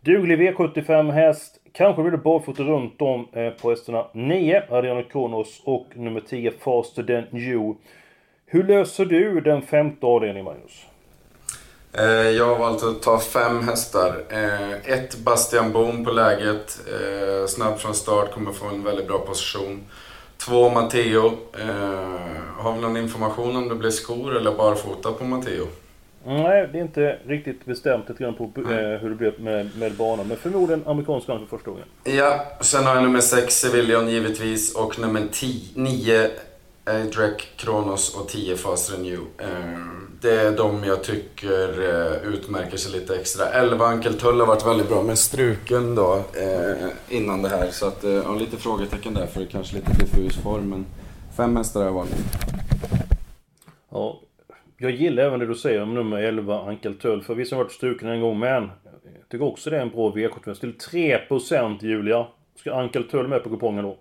duglig 0.00 0.38
V75 0.40 1.10
häst. 1.10 1.60
Kanske 1.72 2.02
blir 2.02 2.12
det 2.12 2.18
barfota 2.18 2.62
runt 2.62 3.02
om 3.02 3.28
eh, 3.32 3.50
på 3.50 3.70
hästarna 3.70 4.06
9, 4.12 4.62
Adriano 4.70 5.02
Kronos 5.02 5.62
och 5.64 5.86
nummer 5.94 6.20
10, 6.20 6.50
Faster 6.50 7.02
than 7.02 7.40
you. 7.40 7.74
Hur 8.46 8.64
löser 8.64 9.04
du 9.04 9.40
den 9.40 9.62
femte 9.62 10.06
avdelningen, 10.06 10.44
Magnus? 10.44 10.86
Eh, 11.98 12.04
Jag 12.30 12.46
har 12.46 12.58
valt 12.58 12.82
att 12.84 13.02
ta 13.02 13.18
fem 13.18 13.62
hästar. 13.68 14.14
Eh, 14.30 14.72
Ett 14.92 15.18
Bastian 15.18 15.72
Boom 15.72 16.04
på 16.04 16.10
läget. 16.10 16.78
Eh, 16.88 17.46
Snabb 17.46 17.78
från 17.78 17.94
start, 17.94 18.30
kommer 18.32 18.52
få 18.52 18.66
en 18.66 18.84
väldigt 18.84 19.08
bra 19.08 19.18
position. 19.18 19.84
Två 20.36 20.70
Matteo. 20.70 21.26
Eh, 21.58 22.54
Har 22.58 22.72
vi 22.74 22.80
någon 22.80 22.96
information 22.96 23.56
om 23.56 23.68
det 23.68 23.74
blir 23.74 23.90
skor 23.90 24.36
eller 24.36 24.52
barfota 24.52 25.12
på 25.12 25.24
Matteo? 25.24 25.66
Nej, 26.26 26.68
det 26.72 26.78
är 26.78 26.82
inte 26.82 27.18
riktigt 27.26 27.64
bestämt 27.64 28.08
lite 28.08 28.22
grann 28.22 28.34
på 28.34 28.44
eh, 28.44 29.00
hur 29.00 29.08
det 29.10 29.16
blir 29.16 29.34
med, 29.38 29.70
med 29.78 29.92
banan. 29.92 30.28
Men 30.28 30.36
förmodligen 30.36 30.82
amerikansk 30.86 31.26
för 31.26 31.46
första 31.50 31.70
gången. 31.70 31.84
Ja, 32.04 32.46
sen 32.60 32.84
har 32.84 32.94
jag 32.94 33.02
nummer 33.02 33.20
6 33.20 33.54
Civilian 33.60 34.08
givetvis 34.08 34.74
och 34.74 34.98
nummer 34.98 35.22
9 35.74 36.30
Eh, 36.86 37.04
Drek 37.04 37.56
Kronos 37.56 38.16
och 38.16 38.28
10 38.28 38.56
Fas 38.56 38.92
Renew. 38.92 39.22
Eh, 39.38 39.78
det 40.20 40.40
är 40.40 40.56
de 40.56 40.84
jag 40.84 41.04
tycker 41.04 41.68
eh, 41.68 42.28
utmärker 42.28 42.76
sig 42.76 43.00
lite 43.00 43.16
extra. 43.16 43.46
11 43.46 43.86
Ankeltull 43.86 44.40
har 44.40 44.46
varit 44.46 44.66
väldigt 44.66 44.88
bra 44.88 45.02
men 45.02 45.16
struken 45.16 45.94
då 45.94 46.24
innan 47.08 47.42
det 47.42 47.48
här. 47.48 47.70
Så 47.70 47.86
att, 47.86 48.04
ja, 48.24 48.34
lite 48.34 48.56
frågetecken 48.56 49.14
där 49.14 49.26
för 49.26 49.44
kanske 49.44 49.76
lite 49.76 49.92
diffus 49.92 50.36
form. 50.36 50.70
Men 50.70 50.86
fem 51.36 51.56
hästar 51.56 51.80
har 51.80 51.86
jag 51.86 51.94
valt. 51.94 52.10
Ja, 53.90 54.20
jag 54.76 54.90
gillar 54.90 55.22
även 55.22 55.40
det 55.40 55.46
du 55.46 55.54
säger 55.54 55.82
om 55.82 55.94
nummer 55.94 56.16
11, 56.16 56.60
Ankeltull, 56.68 57.22
För 57.22 57.34
vi 57.34 57.50
har 57.50 57.58
varit 57.58 57.72
struken 57.72 58.08
en 58.08 58.20
gång, 58.20 58.38
men 58.38 58.62
jag 59.04 59.28
tycker 59.30 59.44
också 59.44 59.70
det 59.70 59.76
är 59.76 59.82
en 59.82 59.90
bra 59.90 60.10
V75. 60.10 60.54
Till 60.54 60.74
3% 60.74 61.84
Julia. 61.84 62.26
Ska 62.56 62.74
Ankeltull 62.74 63.28
med 63.28 63.42
på 63.42 63.50
kupongen 63.50 63.84
då? 63.84 63.98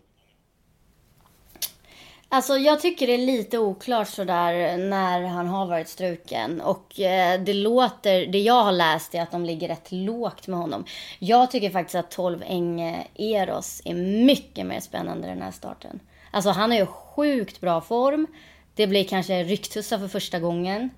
Alltså 2.34 2.58
jag 2.58 2.80
tycker 2.80 3.08
det 3.08 3.14
är 3.14 3.26
lite 3.26 3.58
oklart 3.60 4.08
sådär 4.08 4.78
när 4.78 5.22
han 5.22 5.48
har 5.48 5.66
varit 5.66 5.88
struken. 5.88 6.62
Och 6.62 7.00
eh, 7.00 7.42
det 7.42 7.54
låter, 7.54 8.26
det 8.26 8.40
jag 8.40 8.64
har 8.64 8.72
läst 8.72 9.16
är 9.16 9.22
att 9.22 9.32
de 9.32 9.46
ligger 9.46 9.68
rätt 9.68 9.92
lågt 9.92 10.48
med 10.48 10.60
honom. 10.60 10.86
Jag 11.20 11.52
tycker 11.52 11.70
faktiskt 11.70 11.96
att 11.96 12.12
12 12.12 12.44
Enge 12.46 13.08
Eros 13.16 13.82
är 13.86 13.94
mycket 14.26 14.66
mer 14.66 14.80
spännande 14.80 15.28
den 15.28 15.42
här 15.42 15.52
starten. 15.52 16.00
Alltså 16.32 16.50
han 16.50 16.72
är 16.72 16.78
ju 16.78 16.86
sjukt 16.86 17.62
bra 17.62 17.82
form. 17.82 18.28
Det 18.76 18.88
blir 18.88 19.04
kanske 19.04 19.44
Ryktussa 19.44 20.00
för 20.00 20.08
första 20.08 20.40
gången. 20.40 20.90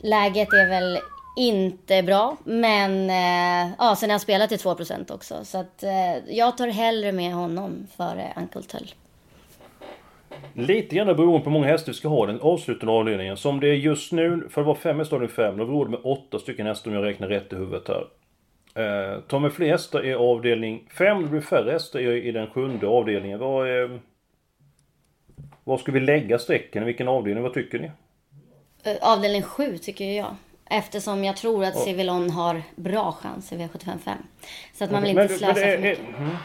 Läget 0.00 0.52
är 0.52 0.68
väl 0.68 0.98
inte 1.36 2.02
bra, 2.02 2.36
men 2.44 3.10
eh, 3.10 3.74
ja, 3.78 3.96
sen 3.96 4.10
har 4.10 4.12
han 4.12 4.20
spelat 4.20 4.48
till 4.48 4.58
2% 4.58 5.12
också. 5.12 5.44
Så 5.44 5.58
att 5.58 5.82
eh, 5.82 6.16
jag 6.28 6.58
tar 6.58 6.68
hellre 6.68 7.12
med 7.12 7.34
honom 7.34 7.86
före 7.96 8.32
Uncle 8.36 8.62
Tull. 8.62 8.94
Lite 10.54 10.96
grann 10.96 11.06
beroende 11.06 11.38
på 11.38 11.44
hur 11.44 11.52
många 11.58 11.66
hästar 11.66 11.92
vi 11.92 11.98
ska 11.98 12.08
ha 12.08 12.26
den 12.26 12.40
avslutande 12.40 12.92
avdelningen. 12.92 13.36
Som 13.36 13.60
det 13.60 13.68
är 13.68 13.74
just 13.74 14.12
nu, 14.12 14.48
för 14.50 14.60
det 14.60 14.66
var 14.66 14.74
fem 14.74 14.98
hästar 14.98 15.24
i 15.24 15.28
fem, 15.28 15.56
då 15.56 15.64
var 15.64 15.84
det 15.84 15.90
med 15.90 16.00
åtta 16.04 16.38
stycken 16.38 16.66
hästar 16.66 16.90
om 16.90 16.94
jag 16.96 17.04
räknar 17.04 17.28
rätt 17.28 17.52
i 17.52 17.56
huvudet 17.56 17.88
här. 17.88 18.06
Eh, 18.74 19.20
tar 19.20 19.38
man 19.38 19.50
fler 19.50 19.68
hästar 19.70 20.04
i 20.06 20.14
avdelning 20.14 20.88
5, 20.98 21.22
det 21.22 21.28
blir 21.28 21.40
färre 21.40 21.70
hästar 21.72 21.98
i, 22.00 22.28
i 22.28 22.32
den 22.32 22.46
sjunde 22.50 22.86
avdelningen. 22.86 23.38
Vad, 23.38 23.82
eh, 23.82 23.90
var 25.64 25.78
ska 25.78 25.92
vi 25.92 26.00
lägga 26.00 26.38
strecken? 26.38 26.82
I 26.82 26.86
vilken 26.86 27.08
avdelning? 27.08 27.42
Vad 27.42 27.54
tycker 27.54 27.78
ni? 27.78 27.90
Eh, 28.84 28.96
Avdelning 29.00 29.42
7 29.42 29.78
tycker 29.78 30.04
jag. 30.04 30.36
Eftersom 30.70 31.24
jag 31.24 31.36
tror 31.36 31.64
att. 31.64 31.78
Civilon 31.78 32.30
har 32.30 32.62
bra 32.76 33.12
chans 33.12 33.52
i 33.52 33.56
V755. 33.56 34.12
Så 34.74 34.84
att 34.84 34.90
man 34.90 35.02
vill 35.02 35.14
Men- 35.14 35.22
inte 35.22 35.34
slösa 35.38 35.54
men 35.60 35.70
för 35.72 35.78
mycket. 35.82 35.98
är- 35.98 36.18
mm. 36.18 36.36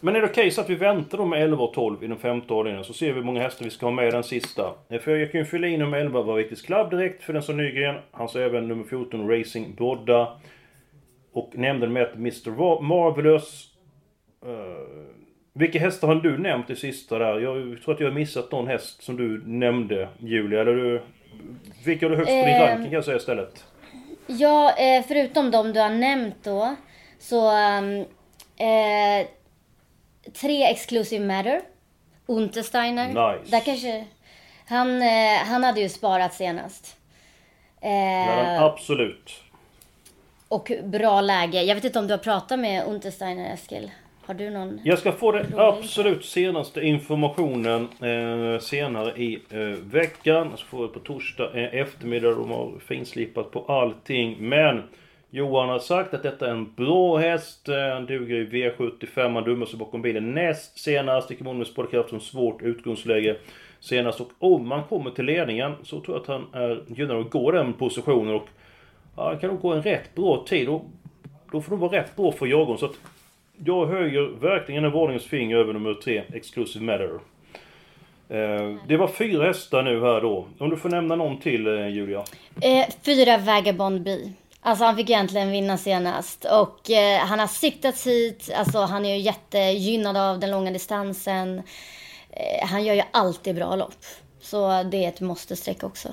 Men 0.00 0.16
är 0.16 0.20
det 0.20 0.26
okej 0.26 0.50
så 0.50 0.60
att 0.60 0.70
vi 0.70 0.74
väntar 0.74 1.18
då 1.18 1.24
med 1.24 1.42
11 1.42 1.64
och 1.64 1.72
12 1.74 2.04
i 2.04 2.06
den 2.06 2.18
femte 2.18 2.54
avdelningen 2.54 2.84
så 2.84 2.92
ser 2.92 3.06
vi 3.06 3.12
hur 3.12 3.22
många 3.22 3.42
hästar 3.42 3.64
vi 3.64 3.70
ska 3.70 3.86
ha 3.86 3.90
med 3.90 4.08
i 4.08 4.10
den 4.10 4.22
sista. 4.24 4.74
Eh, 4.88 5.00
För 5.00 5.16
jag 5.16 5.32
kan 5.32 5.40
ju 5.40 5.44
fylla 5.44 5.66
in 5.66 5.78
nummer 5.80 5.98
11 5.98 6.22
var 6.22 6.36
Viktigt 6.36 6.66
Club 6.66 6.90
direkt 6.90 7.22
för 7.22 7.32
den 7.32 7.42
som 7.42 7.56
Nygren. 7.56 7.96
Han 8.10 8.28
sa 8.28 8.38
även 8.38 8.68
nummer 8.68 8.84
14 8.84 9.30
Racing 9.30 9.74
Brodda. 9.76 10.38
Och 11.32 11.50
nämnde 11.54 11.86
med 11.88 12.02
att 12.02 12.14
Mr 12.14 12.80
Marvelous. 12.82 13.66
Uh, 14.46 14.52
vilka 15.54 15.78
hästar 15.78 16.08
har 16.08 16.14
du 16.14 16.38
nämnt 16.38 16.70
i 16.70 16.76
sista 16.76 17.18
där? 17.18 17.40
Jag 17.40 17.82
tror 17.84 17.94
att 17.94 18.00
jag 18.00 18.06
har 18.08 18.14
missat 18.14 18.52
någon 18.52 18.66
häst 18.66 19.02
som 19.02 19.16
du 19.16 19.42
nämnde 19.46 20.08
Julia. 20.18 20.60
Eller 20.60 20.74
du, 20.74 21.02
vilka 21.84 22.06
har 22.06 22.10
du 22.10 22.16
högst 22.16 22.30
på 22.30 22.34
din 22.36 22.44
Ehm. 22.54 22.66
ranking 22.68 22.84
kan 22.84 22.92
jag 22.92 23.04
säga 23.04 23.16
istället? 23.16 23.64
Ja, 24.26 24.74
eh, 24.78 25.04
förutom 25.08 25.50
de 25.50 25.72
du 25.72 25.80
har 25.80 25.90
nämnt 25.90 26.36
då. 26.44 26.74
Så... 27.18 27.50
ehm, 27.50 28.04
Eh, 28.62 29.26
tre 30.40 30.64
Exclusive 30.70 31.24
Matter. 31.26 31.60
Untersteiner. 32.26 33.08
Nice. 33.08 33.50
Där 33.50 33.60
kanske... 33.60 34.04
Han, 34.68 35.02
eh, 35.02 35.38
han 35.46 35.64
hade 35.64 35.80
ju 35.80 35.88
sparat 35.88 36.34
senast. 36.34 36.96
Ja, 37.80 37.88
Eh, 37.88 38.62
absolut. 38.62 39.30
och 40.48 40.72
bra 40.84 41.20
läge. 41.20 41.62
Jag 41.62 41.74
vet 41.74 41.84
inte 41.84 41.98
om 41.98 42.06
du 42.06 42.12
har 42.12 42.18
pratat 42.18 42.58
med 42.58 42.84
Untersteiner, 42.86 43.54
Eskil? 43.54 43.90
Har 44.26 44.34
du 44.34 44.50
någon? 44.50 44.80
Jag 44.84 44.98
ska 44.98 45.12
få 45.12 45.32
den 45.32 45.58
absolut 45.58 46.24
senaste 46.24 46.80
informationen 46.80 47.88
eh, 48.02 48.60
senare 48.60 49.16
i 49.16 49.38
eh, 49.50 49.58
veckan. 49.84 50.52
Så 50.56 50.64
får 50.66 50.82
vi 50.86 50.92
på 50.92 50.98
torsdag 50.98 51.50
eh, 51.54 51.80
eftermiddag. 51.80 52.30
De 52.30 52.50
har 52.50 52.72
finslipat 52.88 53.50
på 53.50 53.64
allting. 53.68 54.36
Men 54.48 54.82
Johan 55.30 55.68
har 55.68 55.78
sagt 55.78 56.14
att 56.14 56.22
detta 56.22 56.46
är 56.46 56.50
en 56.50 56.74
bra 56.74 57.16
häst. 57.16 57.68
Eh, 57.68 57.92
han 57.92 58.06
duger 58.06 58.36
i 58.36 58.46
V75. 58.46 59.34
Han 59.34 59.44
dummar 59.44 59.66
sig 59.66 59.78
bakom 59.78 60.02
bilen 60.02 60.34
näst 60.34 60.78
senast. 60.78 61.30
I 61.30 61.34
kommunen 61.34 61.58
med 61.58 61.66
spårkraft 61.66 62.08
som 62.08 62.20
svårt 62.20 62.62
utgångsläge 62.62 63.36
senast. 63.80 64.20
Och 64.20 64.30
om 64.38 64.68
man 64.68 64.84
kommer 64.84 65.10
till 65.10 65.24
ledningen 65.24 65.72
så 65.82 66.00
tror 66.00 66.16
jag 66.16 66.22
att 66.22 66.28
han 66.28 66.62
är 66.62 66.82
gynnad 66.88 67.20
att 67.20 67.30
gå 67.30 67.50
den 67.50 67.72
positionen. 67.72 68.34
Och 68.34 68.48
ja, 69.16 69.28
han 69.28 69.38
kan 69.38 69.50
nog 69.50 69.60
gå 69.60 69.72
en 69.72 69.82
rätt 69.82 70.14
bra 70.14 70.44
tid. 70.48 70.68
Och 70.68 70.84
då 71.52 71.60
får 71.60 71.76
det 71.76 71.80
vara 71.80 71.92
rätt 71.92 72.16
bra 72.16 72.32
för 72.32 72.46
jagaren, 72.46 72.78
Så 72.78 72.86
att 72.86 72.98
jag 73.64 73.86
höjer 73.86 74.40
verkligen 74.40 74.84
en 74.84 74.92
varningens 74.92 75.26
finger 75.26 75.56
över 75.56 75.72
nummer 75.72 75.94
3, 75.94 76.22
Exclusive 76.34 76.84
Matter. 76.84 77.18
Eh, 78.28 78.76
det 78.88 78.96
var 78.96 79.08
fyra 79.08 79.44
hästar 79.44 79.82
nu 79.82 80.00
här 80.00 80.20
då. 80.20 80.46
Om 80.58 80.70
du 80.70 80.76
får 80.76 80.88
nämna 80.88 81.16
någon 81.16 81.40
till 81.40 81.66
eh, 81.66 81.88
Julia? 81.88 82.24
Eh, 82.62 82.94
fyra 83.04 83.38
Vagabond 83.38 84.02
B. 84.02 84.10
Alltså 84.62 84.84
han 84.84 84.96
fick 84.96 85.10
egentligen 85.10 85.50
vinna 85.50 85.76
senast. 85.76 86.44
Och 86.44 86.90
eh, 86.90 87.18
han 87.20 87.38
har 87.38 87.46
siktats 87.46 88.06
hit. 88.06 88.50
Alltså 88.56 88.78
han 88.78 89.04
är 89.04 89.14
ju 89.14 89.20
jättegynnad 89.20 90.16
av 90.16 90.38
den 90.38 90.50
långa 90.50 90.70
distansen. 90.70 91.58
Eh, 92.30 92.66
han 92.68 92.84
gör 92.84 92.94
ju 92.94 93.02
alltid 93.10 93.54
bra 93.54 93.76
lopp. 93.76 93.94
Så 94.40 94.82
det 94.82 95.04
är 95.04 95.08
ett 95.08 95.20
måste-streck 95.20 95.82
också. 95.84 96.08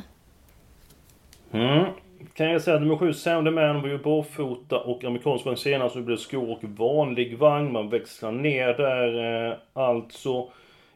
Mm. 1.52 1.86
Kan 2.34 2.50
jag 2.52 2.62
säga 2.62 2.76
att 2.76 2.82
nummer 2.82 2.98
7, 2.98 3.14
Sound 3.14 3.54
Man 3.54 3.82
var 3.82 3.90
ju 3.90 3.98
barfota 3.98 4.78
och 4.80 5.04
amerikansk 5.04 5.46
vagn 5.46 5.58
senast. 5.58 5.96
Nu 5.96 6.02
blir 6.02 6.16
det 6.16 6.22
skor 6.22 6.52
och 6.52 6.64
vanlig 6.64 7.38
vagn. 7.38 7.72
Man 7.72 7.90
växlar 7.90 8.32
ner 8.32 8.68
där 8.68 9.48
eh, 9.52 9.58
alltså. 9.74 10.50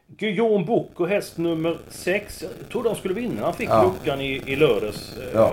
Guillaume 0.06 0.64
Book 0.64 1.00
och 1.00 1.08
häst 1.08 1.38
nummer 1.38 1.76
6. 1.88 2.42
Jag 2.60 2.68
trodde 2.68 2.88
han 2.88 2.96
skulle 2.96 3.14
vinna. 3.14 3.42
Han 3.44 3.54
fick 3.54 3.68
Ja. 3.68 3.82
luckan 3.82 4.20
i, 4.20 4.42
i 4.46 4.56
lördags. 4.56 5.16
Eh, 5.16 5.24
Ja. 5.34 5.52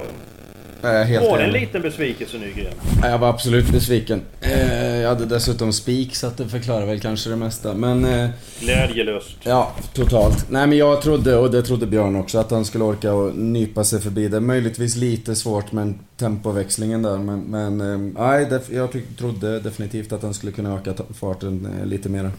Helt 0.81 1.29
var 1.29 1.37
det 1.37 1.43
en 1.43 1.51
liten 1.51 1.81
besvikelse 1.81 2.37
Nygren? 2.37 2.73
Jag 3.01 3.17
var 3.17 3.29
absolut 3.29 3.71
besviken. 3.71 4.21
Eh, 4.41 4.97
jag 4.97 5.09
hade 5.09 5.25
dessutom 5.25 5.73
spik 5.73 6.15
så 6.15 6.27
att 6.27 6.37
det 6.37 6.47
förklarar 6.47 6.85
väl 6.85 6.99
kanske 6.99 7.29
det 7.29 7.35
mesta. 7.35 7.73
Men... 7.73 8.05
Eh, 8.05 8.29
Glädjelöst. 8.59 9.37
ja, 9.43 9.71
totalt. 9.93 10.49
Nej 10.49 10.67
men 10.67 10.77
jag 10.77 11.01
trodde, 11.01 11.37
och 11.37 11.51
det 11.51 11.61
trodde 11.61 11.85
Björn 11.85 12.15
också, 12.15 12.37
att 12.37 12.51
han 12.51 12.65
skulle 12.65 12.83
orka 12.83 13.13
och 13.13 13.35
nypa 13.35 13.83
sig 13.83 14.01
förbi 14.01 14.27
det. 14.27 14.39
Möjligtvis 14.39 14.95
lite 14.95 15.35
svårt 15.35 15.71
med 15.71 15.93
tempoväxlingen 16.17 17.01
där 17.01 17.17
men... 17.17 17.39
men 17.39 17.81
eh, 17.81 18.23
nej, 18.23 18.47
jag 18.71 18.89
trodde 19.17 19.59
definitivt 19.59 20.11
att 20.11 20.23
han 20.23 20.33
skulle 20.33 20.51
kunna 20.51 20.75
öka 20.75 20.93
farten 21.19 21.67
lite 21.83 22.09
mer. 22.09 22.31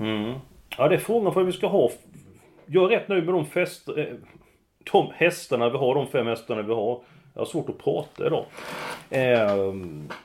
Mm. 0.00 0.34
Ja, 0.78 0.88
det 0.88 0.94
är 0.94 0.98
frågan 0.98 1.34
för 1.34 1.42
vi 1.42 1.52
ska 1.52 1.66
ha. 1.66 1.90
Jag 2.66 2.92
är 2.92 2.98
rätt 2.98 3.08
nöjd 3.08 3.24
med 3.24 3.34
de 3.34 3.46
fest... 3.46 3.88
De 4.92 5.12
hästarna 5.14 5.68
vi 5.70 5.78
har, 5.78 5.94
de 5.94 6.06
fem 6.06 6.26
hästarna 6.26 6.62
vi 6.62 6.74
har. 6.74 7.00
Jag 7.34 7.40
har 7.40 7.46
svårt 7.46 7.68
att 7.68 7.78
prata 7.78 8.26
idag. 8.26 8.44
Eh, 9.10 9.50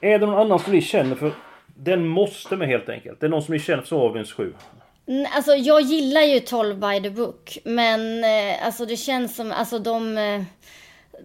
är 0.02 0.20
det 0.20 0.26
någon 0.26 0.40
annan 0.40 0.60
som 0.60 0.74
ni 0.74 0.82
känner 0.82 1.16
för... 1.16 1.32
Den 1.78 2.08
måste 2.08 2.56
med 2.56 2.68
helt 2.68 2.90
enkelt. 2.90 3.20
Det 3.20 3.26
är 3.26 3.30
någon 3.30 3.44
som 3.44 3.54
ni 3.54 3.60
känner 3.60 3.84
för 3.84 3.96
avdelning 3.96 4.32
7. 4.32 4.54
Mm, 5.08 5.28
Alltså 5.36 5.56
jag 5.56 5.82
gillar 5.82 6.22
ju 6.22 6.40
12 6.40 6.76
by 6.80 7.02
the 7.04 7.10
book. 7.10 7.58
Men 7.64 8.24
eh, 8.24 8.66
alltså 8.66 8.86
det 8.86 8.98
känns 8.98 9.36
som, 9.36 9.52
alltså 9.52 9.80
de... 9.80 10.18
Eh, 10.18 10.44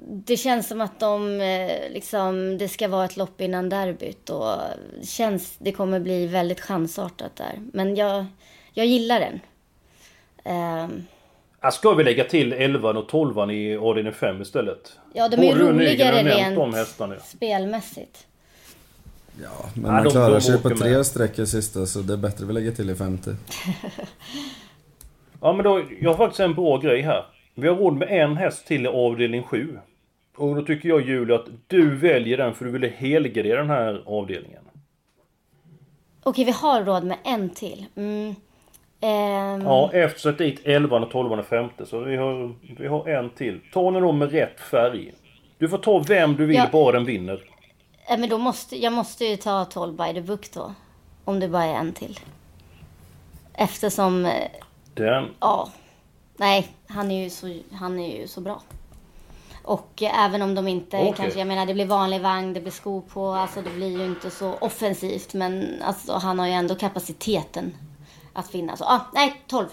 det 0.03 0.37
känns 0.37 0.69
som 0.69 0.81
att 0.81 1.01
de 1.01 1.41
eh, 1.41 1.91
liksom, 1.91 2.59
det 2.59 2.69
ska 2.69 2.89
vara 2.89 3.05
ett 3.05 3.17
lopp 3.17 3.41
innan 3.41 3.69
derbyt 3.69 4.31
och 4.31 4.55
det 5.01 5.07
känns, 5.07 5.57
det 5.59 5.73
kommer 5.73 6.01
bli 6.01 6.27
väldigt 6.27 6.61
chansartat 6.61 7.37
där. 7.37 7.53
Men 7.73 7.97
jag, 7.97 8.25
jag 8.73 8.87
gillar 8.87 9.21
den. 9.21 9.41
Ehm, 10.45 11.07
Ja, 11.61 11.71
Ska 11.71 11.95
vi 11.95 12.05
lägga 12.05 12.25
till 12.25 12.53
11 12.53 12.91
och 12.91 13.09
12 13.09 13.51
i 13.51 13.77
avdelning 13.77 14.13
5 14.13 14.43
istället? 14.43 14.99
ja, 15.15 15.29
de 15.29 15.37
är 15.37 15.43
ju 15.43 15.49
Både 15.53 15.73
roligare 15.73 16.23
rent 16.23 16.75
hästarna. 16.75 17.17
spelmässigt. 17.19 18.27
Men 19.35 19.45
Ja, 19.45 19.71
man 19.91 20.05
de- 20.05 20.11
klarar 20.11 20.31
de 20.35 20.41
sig 20.41 20.63
på 20.63 20.69
tre 20.71 20.91
med. 20.91 21.07
streck 21.07 21.39
i 21.39 21.47
sista 21.47 21.87
så 21.87 21.99
det 21.99 22.13
är 22.13 22.17
bättre 22.17 22.47
vi 22.47 22.53
lägger 22.53 22.73
till 22.73 22.91
i 22.91 22.95
femte. 22.95 23.37
Ja 25.43 25.53
men 25.53 25.65
då, 25.65 25.83
jag 26.01 26.11
har 26.11 26.17
faktiskt 26.17 26.41
en 26.41 26.55
bra 26.55 26.79
grej 26.79 27.01
här. 27.03 27.25
Vi 27.55 27.69
har 27.69 27.77
råd 27.77 27.97
med 27.97 28.09
en 28.11 28.37
häst 28.37 28.67
till 28.67 28.85
i 28.85 28.89
avdelning 28.89 29.43
7. 29.43 29.79
Och 30.37 30.57
då 30.57 30.63
tycker 30.63 30.89
jag 30.89 31.09
Julia 31.09 31.37
att 31.37 31.47
du 31.67 31.97
väljer 31.97 32.37
den 32.37 32.55
för 32.55 32.65
du 32.65 32.71
ville 32.71 32.89
helgardera 32.97 33.59
den 33.61 33.71
här 33.71 34.03
avdelningen. 34.07 34.63
Okej, 36.23 36.45
vi 36.45 36.51
har 36.51 36.85
råd 36.85 37.05
med 37.05 37.17
en 37.25 37.51
till. 37.51 37.87
Mm. 37.97 38.35
Ehm, 39.01 39.63
Ja, 39.63 39.91
efter 39.93 40.21
så 40.21 40.31
dit 40.31 40.61
11 40.65 40.97
och 40.97 41.11
12 41.11 41.33
och 41.33 41.47
5 41.47 41.69
så 41.87 42.01
vi 42.01 42.17
har, 42.17 42.55
vi 42.79 42.87
har 42.87 43.09
en 43.09 43.31
till. 43.31 43.61
Ta 43.73 43.91
den 43.91 44.03
då 44.03 44.13
med 44.13 44.31
rätt 44.33 44.61
färg. 44.61 45.13
Du 45.59 45.69
får 45.69 45.79
ta 45.79 45.99
vem 45.99 46.37
du 46.37 46.47
vill, 46.47 46.57
Ja. 46.57 46.67
bara 46.73 46.93
den 46.93 47.05
vinner. 47.05 47.41
eh, 48.09 48.19
men 48.19 48.29
då 48.29 48.39
måste, 48.39 48.83
jag 48.83 48.93
måste 48.93 49.25
ju 49.25 49.37
ta 49.37 49.65
12 49.65 49.97
by 49.97 50.15
the 50.15 50.21
book 50.21 50.53
då. 50.53 50.75
Om 51.25 51.41
det 51.41 51.49
bara 51.49 51.65
är 51.65 51.75
en 51.75 51.93
till. 51.93 52.19
Eftersom, 53.55 54.27
eh, 54.27 54.33
Den. 54.95 55.29
ja. 55.41 55.69
Nej, 56.37 56.69
han 56.89 57.11
är 57.11 57.23
ju 57.25 57.31
så, 57.31 57.59
han 57.73 57.99
är 58.01 58.21
ju 58.21 58.27
så 58.29 58.41
bra. 58.41 58.61
Och 59.63 60.03
eh, 60.03 60.25
även 60.25 60.43
om 60.43 60.55
de 60.55 60.69
inte 60.69 60.97
Okej. 60.97 61.15
kanske, 61.17 61.39
jag 61.39 61.49
menar 61.49 61.67
det 61.67 61.75
blir 61.75 61.87
vanlig 61.87 62.21
vagn, 62.21 62.53
det 62.53 62.61
blir 62.61 62.73
skor 62.73 63.01
på, 63.01 63.27
alltså 63.33 63.63
det 63.63 63.71
blir 63.71 63.99
ju 63.99 64.05
inte 64.05 64.31
så 64.31 64.55
offensivt. 64.61 65.35
Men 65.35 65.83
alltså 65.83 66.13
han 66.13 66.39
har 66.39 66.47
ju 66.47 66.53
ändå 66.53 66.75
kapaciteten 66.75 67.75
att 68.33 68.51
finnas, 68.51 68.83
ah, 68.83 69.01
nej, 69.15 69.43
12. 69.47 69.67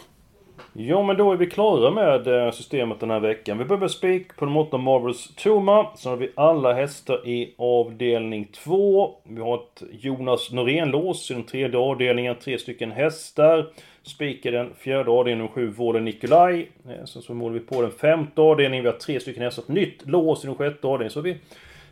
Ja 0.73 1.03
men 1.03 1.17
då 1.17 1.31
är 1.31 1.37
vi 1.37 1.45
klara 1.45 1.91
med 1.91 2.27
eh, 2.27 2.51
systemet 2.51 2.99
den 2.99 3.09
här 3.09 3.19
veckan. 3.19 3.57
Vi 3.57 3.65
börjar 3.65 3.79
med 3.79 3.91
spik 3.91 4.35
på 4.35 4.45
de 4.45 4.57
åtta 4.57 4.77
Marvels 4.77 5.35
Toma. 5.35 5.87
Sen 5.95 6.09
har 6.09 6.17
vi 6.17 6.31
alla 6.35 6.73
hästar 6.73 7.27
i 7.27 7.53
avdelning 7.57 8.47
2. 8.63 9.15
Vi 9.23 9.41
har 9.41 9.55
ett 9.55 9.83
Jonas 9.91 10.51
Norén-lås 10.51 11.31
i 11.31 11.33
den 11.33 11.43
tredje 11.43 11.79
avdelningen. 11.79 12.35
Tre 12.35 12.59
stycken 12.59 12.91
hästar. 12.91 13.69
Spik 14.03 14.45
i 14.45 14.51
den 14.51 14.73
fjärde 14.77 15.11
avdelningen, 15.11 15.51
sju 15.53 15.67
Vården 15.67 16.05
Nikolaj. 16.05 16.71
Eh, 16.89 17.05
sen 17.05 17.21
så 17.21 17.33
målar 17.33 17.53
vi 17.53 17.59
på 17.59 17.81
den 17.81 17.91
femte 17.91 18.41
avdelningen. 18.41 18.83
Vi 18.83 18.91
har 18.91 18.97
tre 18.97 19.19
stycken 19.19 19.43
hästar. 19.43 19.63
Ett 19.63 19.69
nytt 19.69 20.07
lås 20.07 20.43
i 20.43 20.47
den 20.47 20.55
sjätte 20.55 20.87
avdelningen. 20.87 21.11
Så 21.11 21.19
har 21.19 21.23
vi 21.23 21.37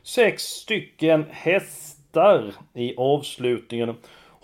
sex 0.03 0.43
stycken 0.43 1.25
hästar 1.29 2.53
i 2.73 2.95
avslutningen. 2.97 3.95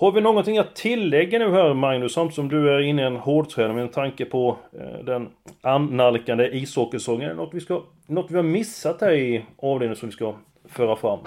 Har 0.01 0.11
vi 0.11 0.21
någonting 0.21 0.57
att 0.57 0.75
tillägga 0.75 1.39
nu 1.39 1.51
här 1.51 1.73
Magnus, 1.73 2.13
samtidigt 2.13 2.35
som 2.35 2.49
du 2.49 2.69
är 2.69 2.79
inne 2.79 3.01
i 3.01 3.05
en 3.05 3.15
hårdträning 3.15 3.75
med 3.75 3.83
en 3.83 3.89
tanke 3.89 4.25
på 4.25 4.57
eh, 4.79 5.05
den 5.05 5.29
annalkande 5.61 6.47
ishockeysäsongen? 6.47 7.25
Är 7.25 7.29
det 7.29 7.35
något 7.35 7.53
vi, 7.53 7.61
ska, 7.61 7.83
något 8.07 8.31
vi 8.31 8.35
har 8.35 8.43
missat 8.43 9.01
här 9.01 9.11
i 9.11 9.45
avdelningen 9.57 9.95
som 9.95 10.09
vi 10.09 10.13
ska 10.13 10.35
föra 10.69 10.95
fram? 10.95 11.19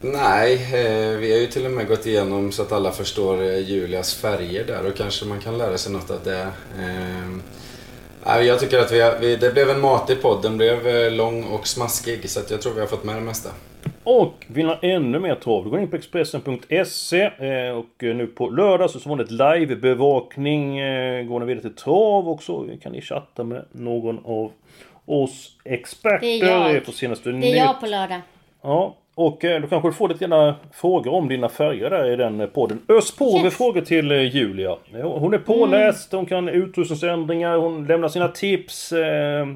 Nej, 0.00 0.54
eh, 0.54 1.18
vi 1.18 1.32
har 1.32 1.40
ju 1.40 1.46
till 1.46 1.64
och 1.64 1.70
med 1.70 1.88
gått 1.88 2.06
igenom 2.06 2.52
så 2.52 2.62
att 2.62 2.72
alla 2.72 2.90
förstår 2.90 3.42
eh, 3.42 3.58
Julias 3.58 4.14
färger 4.14 4.64
där 4.64 4.86
och 4.86 4.96
kanske 4.96 5.26
man 5.26 5.40
kan 5.40 5.58
lära 5.58 5.78
sig 5.78 5.92
något 5.92 6.10
av 6.10 6.20
det. 6.24 6.48
Ehm, 6.80 7.42
jag 8.24 8.60
tycker 8.60 8.78
att 8.78 8.92
vi, 9.22 9.36
det 9.36 9.54
blev 9.54 9.70
en 9.70 9.80
matig 9.80 10.22
podd. 10.22 10.42
Den 10.42 10.56
blev 10.56 10.86
eh, 10.86 11.12
lång 11.12 11.44
och 11.44 11.66
smaskig 11.66 12.30
så 12.30 12.40
att 12.40 12.50
jag 12.50 12.60
tror 12.60 12.74
vi 12.74 12.80
har 12.80 12.86
fått 12.86 13.04
med 13.04 13.16
det 13.16 13.20
mesta. 13.20 13.50
Och 14.08 14.46
vill 14.48 14.66
ha 14.66 14.78
ännu 14.82 15.18
mer 15.18 15.34
trav, 15.34 15.64
då 15.64 15.70
går 15.70 15.80
in 15.80 15.90
på 15.90 15.96
Expressen.se 15.96 17.22
eh, 17.22 17.76
och 17.78 18.04
eh, 18.04 18.16
nu 18.16 18.26
på 18.26 18.48
lördag 18.50 18.90
så 18.90 19.16
det 19.16 19.22
ett 19.22 19.30
live-bevakning. 19.30 20.78
Eh, 20.78 21.24
går 21.24 21.40
ni 21.40 21.46
vidare 21.46 21.62
till 21.62 21.74
trav 21.74 22.28
och 22.28 22.42
så 22.42 22.68
kan 22.82 22.92
ni 22.92 23.00
chatta 23.00 23.44
med 23.44 23.64
någon 23.72 24.18
av 24.24 24.52
oss 25.06 25.56
experter. 25.64 26.20
Det 26.20 26.40
är 26.40 26.74
jag. 26.74 26.84
På 26.84 26.92
senaste 26.92 27.32
Det 27.32 27.52
är 27.52 27.56
jag 27.56 27.80
på 27.80 27.86
lördag. 27.86 28.20
Ja, 28.62 28.96
och 29.14 29.44
eh, 29.44 29.60
då 29.60 29.68
kanske 29.68 29.88
du 29.88 29.92
får 29.92 30.08
lite 30.08 30.24
gärna 30.24 30.54
frågor 30.72 31.14
om 31.14 31.28
dina 31.28 31.48
färger 31.48 31.90
där 31.90 32.10
i 32.10 32.16
den 32.16 32.50
podden. 32.54 32.80
Ös 32.88 33.16
på 33.16 33.38
med 33.42 33.52
frågor 33.52 33.80
till 33.80 34.12
eh, 34.12 34.36
Julia. 34.36 34.76
Hon 35.02 35.34
är 35.34 35.38
påläst, 35.38 36.12
hon 36.12 36.26
kan 36.26 36.48
utrustningsändringar, 36.48 37.56
hon 37.56 37.86
lämnar 37.86 38.08
sina 38.08 38.28
tips. 38.28 38.92
Eh, 38.92 39.46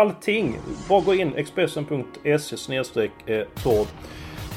allting. 0.00 0.58
Bara 0.88 1.00
gå 1.00 1.14
in 1.14 1.34
expressen.se 1.36 2.56
snedstreck. 2.56 3.12
Eh, 3.26 3.46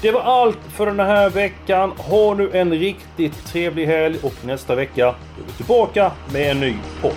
Det 0.02 0.12
var 0.12 0.22
allt 0.22 0.60
för 0.70 0.86
den 0.86 1.00
här 1.00 1.30
veckan. 1.30 1.92
Ha 1.92 2.34
nu 2.34 2.50
en 2.54 2.72
riktigt 2.74 3.46
trevlig 3.46 3.86
helg 3.86 4.18
och 4.24 4.34
nästa 4.46 4.76
vecka 4.76 5.08
är 5.08 5.16
vi 5.48 5.52
tillbaka 5.52 6.12
med 6.34 6.52
en 6.52 6.60
ny 6.60 6.76
podd. 7.02 7.16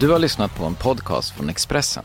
Du 0.00 0.10
har 0.10 0.18
lyssnat 0.18 0.54
på 0.54 0.64
en 0.64 0.74
podcast 0.74 1.30
från 1.30 1.48
Expressen. 1.48 2.04